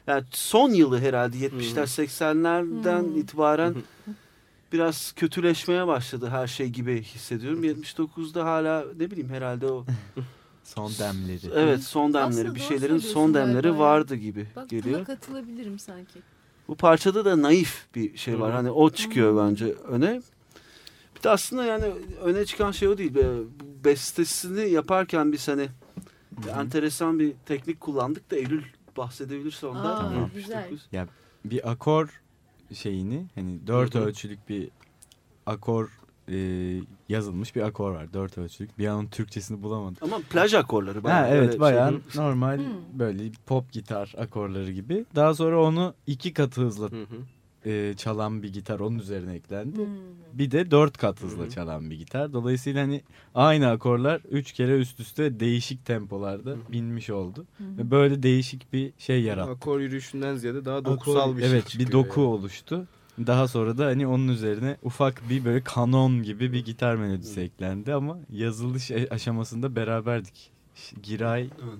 Yani 0.08 0.24
son 0.32 0.70
yılı 0.70 1.00
herhalde 1.00 1.38
70'ler 1.38 1.84
80'lerden 1.84 3.00
Hmm. 3.02 3.18
itibaren 3.18 3.76
biraz 4.74 5.12
kötüleşmeye 5.16 5.88
başladı 5.88 6.28
her 6.30 6.48
şey 6.48 6.68
gibi 6.68 7.04
hissediyorum. 7.04 7.64
79'da 7.64 8.46
hala 8.46 8.86
ne 9.00 9.12
bileyim 9.12 9.30
herhalde 9.30 9.66
o 9.68 9.86
Son 10.64 10.92
demleri. 11.00 11.40
evet 11.54 11.84
son 11.84 12.14
demleri 12.14 12.30
Aslında 12.30 12.56
bir 12.56 12.60
şeylerin 12.60 12.98
son 12.98 13.34
demleri 13.34 13.54
galiba 13.62 13.68
ya. 13.78 13.80
vardı 13.80 14.16
gibi 14.16 14.48
bak 14.56 14.70
geliyor. 14.70 14.96
buna 14.98 15.06
katılabilirim 15.06 15.80
sanki. 15.80 16.20
Bu 16.68 16.76
parçada 16.76 17.26
da 17.26 17.42
naif 17.42 17.88
bir 17.96 18.18
şey 18.18 18.40
var. 18.40 18.52
Hı. 18.52 18.56
Hani 18.56 18.72
o 18.72 18.90
çıkıyor 18.90 19.34
Hı. 19.34 19.50
bence 19.50 19.66
öne. 19.66 20.22
Bir 21.18 21.24
de 21.24 21.30
aslında 21.30 21.66
yani 21.66 21.86
öne 22.24 22.46
çıkan 22.46 22.72
şey 22.72 22.88
o 22.88 22.98
değil. 22.98 23.14
Bestesini 23.84 24.70
yaparken 24.70 25.32
biz 25.32 25.48
hani 25.48 25.68
enteresan 26.56 27.20
bir 27.20 27.34
teknik 27.46 27.80
kullandık 27.80 28.32
da 28.32 28.36
Eylül 28.36 28.64
bahsedebilirse 28.98 29.68
ondan. 29.68 29.96
Aa, 29.96 29.98
Tamam. 29.98 30.30
güzel. 30.36 30.70
Bir 31.46 31.72
akor 31.72 32.22
şeyini 32.74 33.26
hani 33.36 33.68
dört 33.68 33.96
hı. 33.96 34.00
ölçülük 34.00 34.50
bir 34.50 34.70
akor 35.46 35.99
e, 36.32 36.38
yazılmış 37.10 37.56
bir 37.56 37.62
akor 37.62 37.92
var. 37.92 38.14
Dört 38.14 38.38
ölçülük. 38.38 38.80
Bir 38.80 38.88
an 38.88 38.98
onun 39.00 39.08
Türkçesini 39.08 39.64
bulamadım. 39.64 39.98
Ama 40.02 40.20
plaj 40.30 40.54
akorları. 40.54 40.98
Ha, 40.98 41.04
bayağı 41.04 41.26
öyle 41.26 41.38
evet 41.38 41.52
şey. 41.52 41.60
bayağı 41.60 41.92
Hı. 41.92 42.00
normal 42.16 42.58
Hmm. 42.58 43.00
böyle 43.00 43.32
pop 43.46 43.72
gitar 43.72 44.14
akorları 44.18 44.72
gibi. 44.72 45.06
Daha 45.16 45.34
sonra 45.34 45.62
onu 45.64 45.94
iki 46.08 46.34
katı 46.34 46.62
hızla 46.62 46.92
Hı 46.92 46.96
hı. 47.02 47.70
e, 47.70 47.94
çalan 47.98 48.44
bir 48.44 48.54
gitar 48.54 48.80
onun 48.80 49.00
üzerine 49.00 49.34
eklendi. 49.36 49.78
Hmm. 49.78 49.90
Bir 50.34 50.52
de 50.52 50.72
dört 50.72 50.98
kat 50.98 51.22
hızla 51.24 51.44
Hı 51.44 51.46
hı. 51.48 51.50
çalan 51.50 51.90
bir 51.90 51.96
gitar. 51.98 52.34
Dolayısıyla 52.34 52.84
hani 52.84 53.02
aynı 53.36 53.70
akorlar 53.70 54.22
üç 54.30 54.52
kere 54.52 54.78
üst 54.80 55.00
üste 55.00 55.40
değişik 55.40 55.86
tempolarda 55.86 56.50
Hı 56.50 56.54
hı. 56.54 56.72
binmiş 56.72 57.10
oldu. 57.10 57.46
Hı 57.58 57.64
hı. 57.64 57.78
Ve 57.78 57.92
böyle 57.92 58.24
değişik 58.24 58.74
bir 58.74 58.94
şey 58.98 59.22
yarattı. 59.24 59.52
Akor 59.52 59.80
yürüyüşünden 59.80 60.36
ziyade 60.36 60.66
daha 60.66 60.78
Akor- 60.78 60.86
dokusal 60.86 61.38
bir 61.38 61.42
şey 61.42 61.50
Evet 61.52 61.76
bir 61.80 61.92
doku 61.92 62.20
yani. 62.22 62.30
oluştu. 62.30 62.88
Daha 63.28 63.48
sonra 63.48 63.78
da 63.78 63.86
hani 63.86 64.08
onun 64.08 64.28
üzerine 64.28 64.78
ufak 64.84 65.30
bir 65.30 65.46
böyle 65.46 65.64
kanon 65.64 66.24
gibi 66.24 66.54
bir 66.54 66.66
gitar 66.66 66.96
melodisi 66.96 67.42
eklendi 67.42 67.94
ama 67.94 68.18
yazılış 68.32 68.92
e- 68.92 69.10
aşamasında 69.10 69.76
beraberdik. 69.76 70.52
Giray, 71.04 71.42
Evet. 71.42 71.80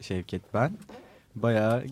Şevket 0.00 0.42
ben 0.54 0.72
bayağı 1.34 1.84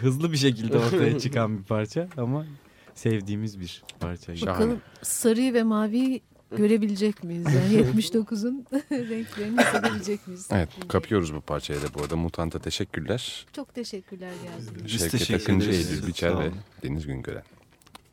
hızlı 0.00 0.32
bir 0.32 0.36
şekilde 0.36 0.78
ortaya 0.78 1.18
çıkan 1.20 1.58
bir 1.58 1.64
parça 1.64 2.08
ama 2.16 2.46
sevdiğimiz 2.94 3.60
bir 3.60 3.82
parça. 4.00 4.46
Bakalım 4.46 4.80
sarıyı 5.02 5.54
ve 5.54 5.62
maviyi 5.62 6.22
görebilecek 6.56 7.24
miyiz? 7.24 7.46
Yani 7.54 7.74
79'un 8.02 8.66
renklerini 8.90 9.60
hissedebilecek 9.60 10.26
miyiz? 10.26 10.48
Evet 10.52 10.68
kapıyoruz 10.88 11.34
bu 11.34 11.40
parçayı 11.40 11.82
da 11.82 11.86
bu 11.94 12.00
arada. 12.00 12.16
Mutant'a 12.16 12.58
teşekkürler. 12.58 13.46
Çok 13.52 13.74
teşekkürler 13.74 14.30
geldiğiniz 14.44 14.84
Biz 14.84 15.00
Şevket 15.00 15.42
Akıncı. 15.42 15.70
Eylül 15.70 16.06
Biçer 16.06 16.38
ve. 16.38 16.50
Deniz 16.82 17.06
Güngören. 17.06 17.42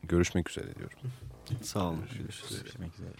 Görüşmek 0.08 0.50
üzere 0.50 0.74
diyorum. 0.74 0.98
Sağ 1.62 1.84
olun. 1.84 2.04
Görüşmek 2.18 2.94
üzere. 2.94 3.12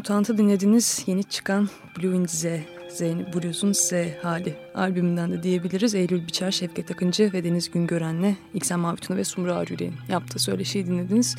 Mutant'ı 0.00 0.38
dinlediniz. 0.38 1.02
Yeni 1.06 1.24
çıkan 1.24 1.68
Blue 1.98 2.16
in 2.16 2.26
Z, 2.26 2.44
Z'nin 2.88 3.32
Blues'un 3.32 3.72
Z 3.72 3.92
hali 4.22 4.54
albümünden 4.74 5.32
de 5.32 5.42
diyebiliriz. 5.42 5.94
Eylül 5.94 6.26
Biçer, 6.26 6.50
Şevket 6.50 6.90
Akıncı 6.90 7.32
ve 7.32 7.44
Deniz 7.44 7.70
Güngören'le 7.70 8.36
İksen 8.54 8.80
Mavituna 8.80 9.16
ve 9.16 9.24
Sumru 9.24 9.54
Arüle'nin 9.54 9.94
yaptığı 10.08 10.38
söyleşiyi 10.38 10.86
dinlediniz. 10.86 11.36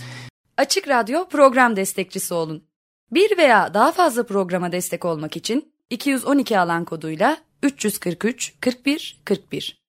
Açık 0.57 0.87
Radyo 0.87 1.27
program 1.29 1.75
destekçisi 1.75 2.33
olun. 2.33 2.63
Bir 3.11 3.37
veya 3.37 3.73
daha 3.73 3.91
fazla 3.91 4.25
programa 4.25 4.71
destek 4.71 5.05
olmak 5.05 5.37
için 5.37 5.73
212 5.89 6.59
alan 6.59 6.85
koduyla 6.85 7.37
343 7.63 8.53
41 8.61 9.21
41 9.25 9.80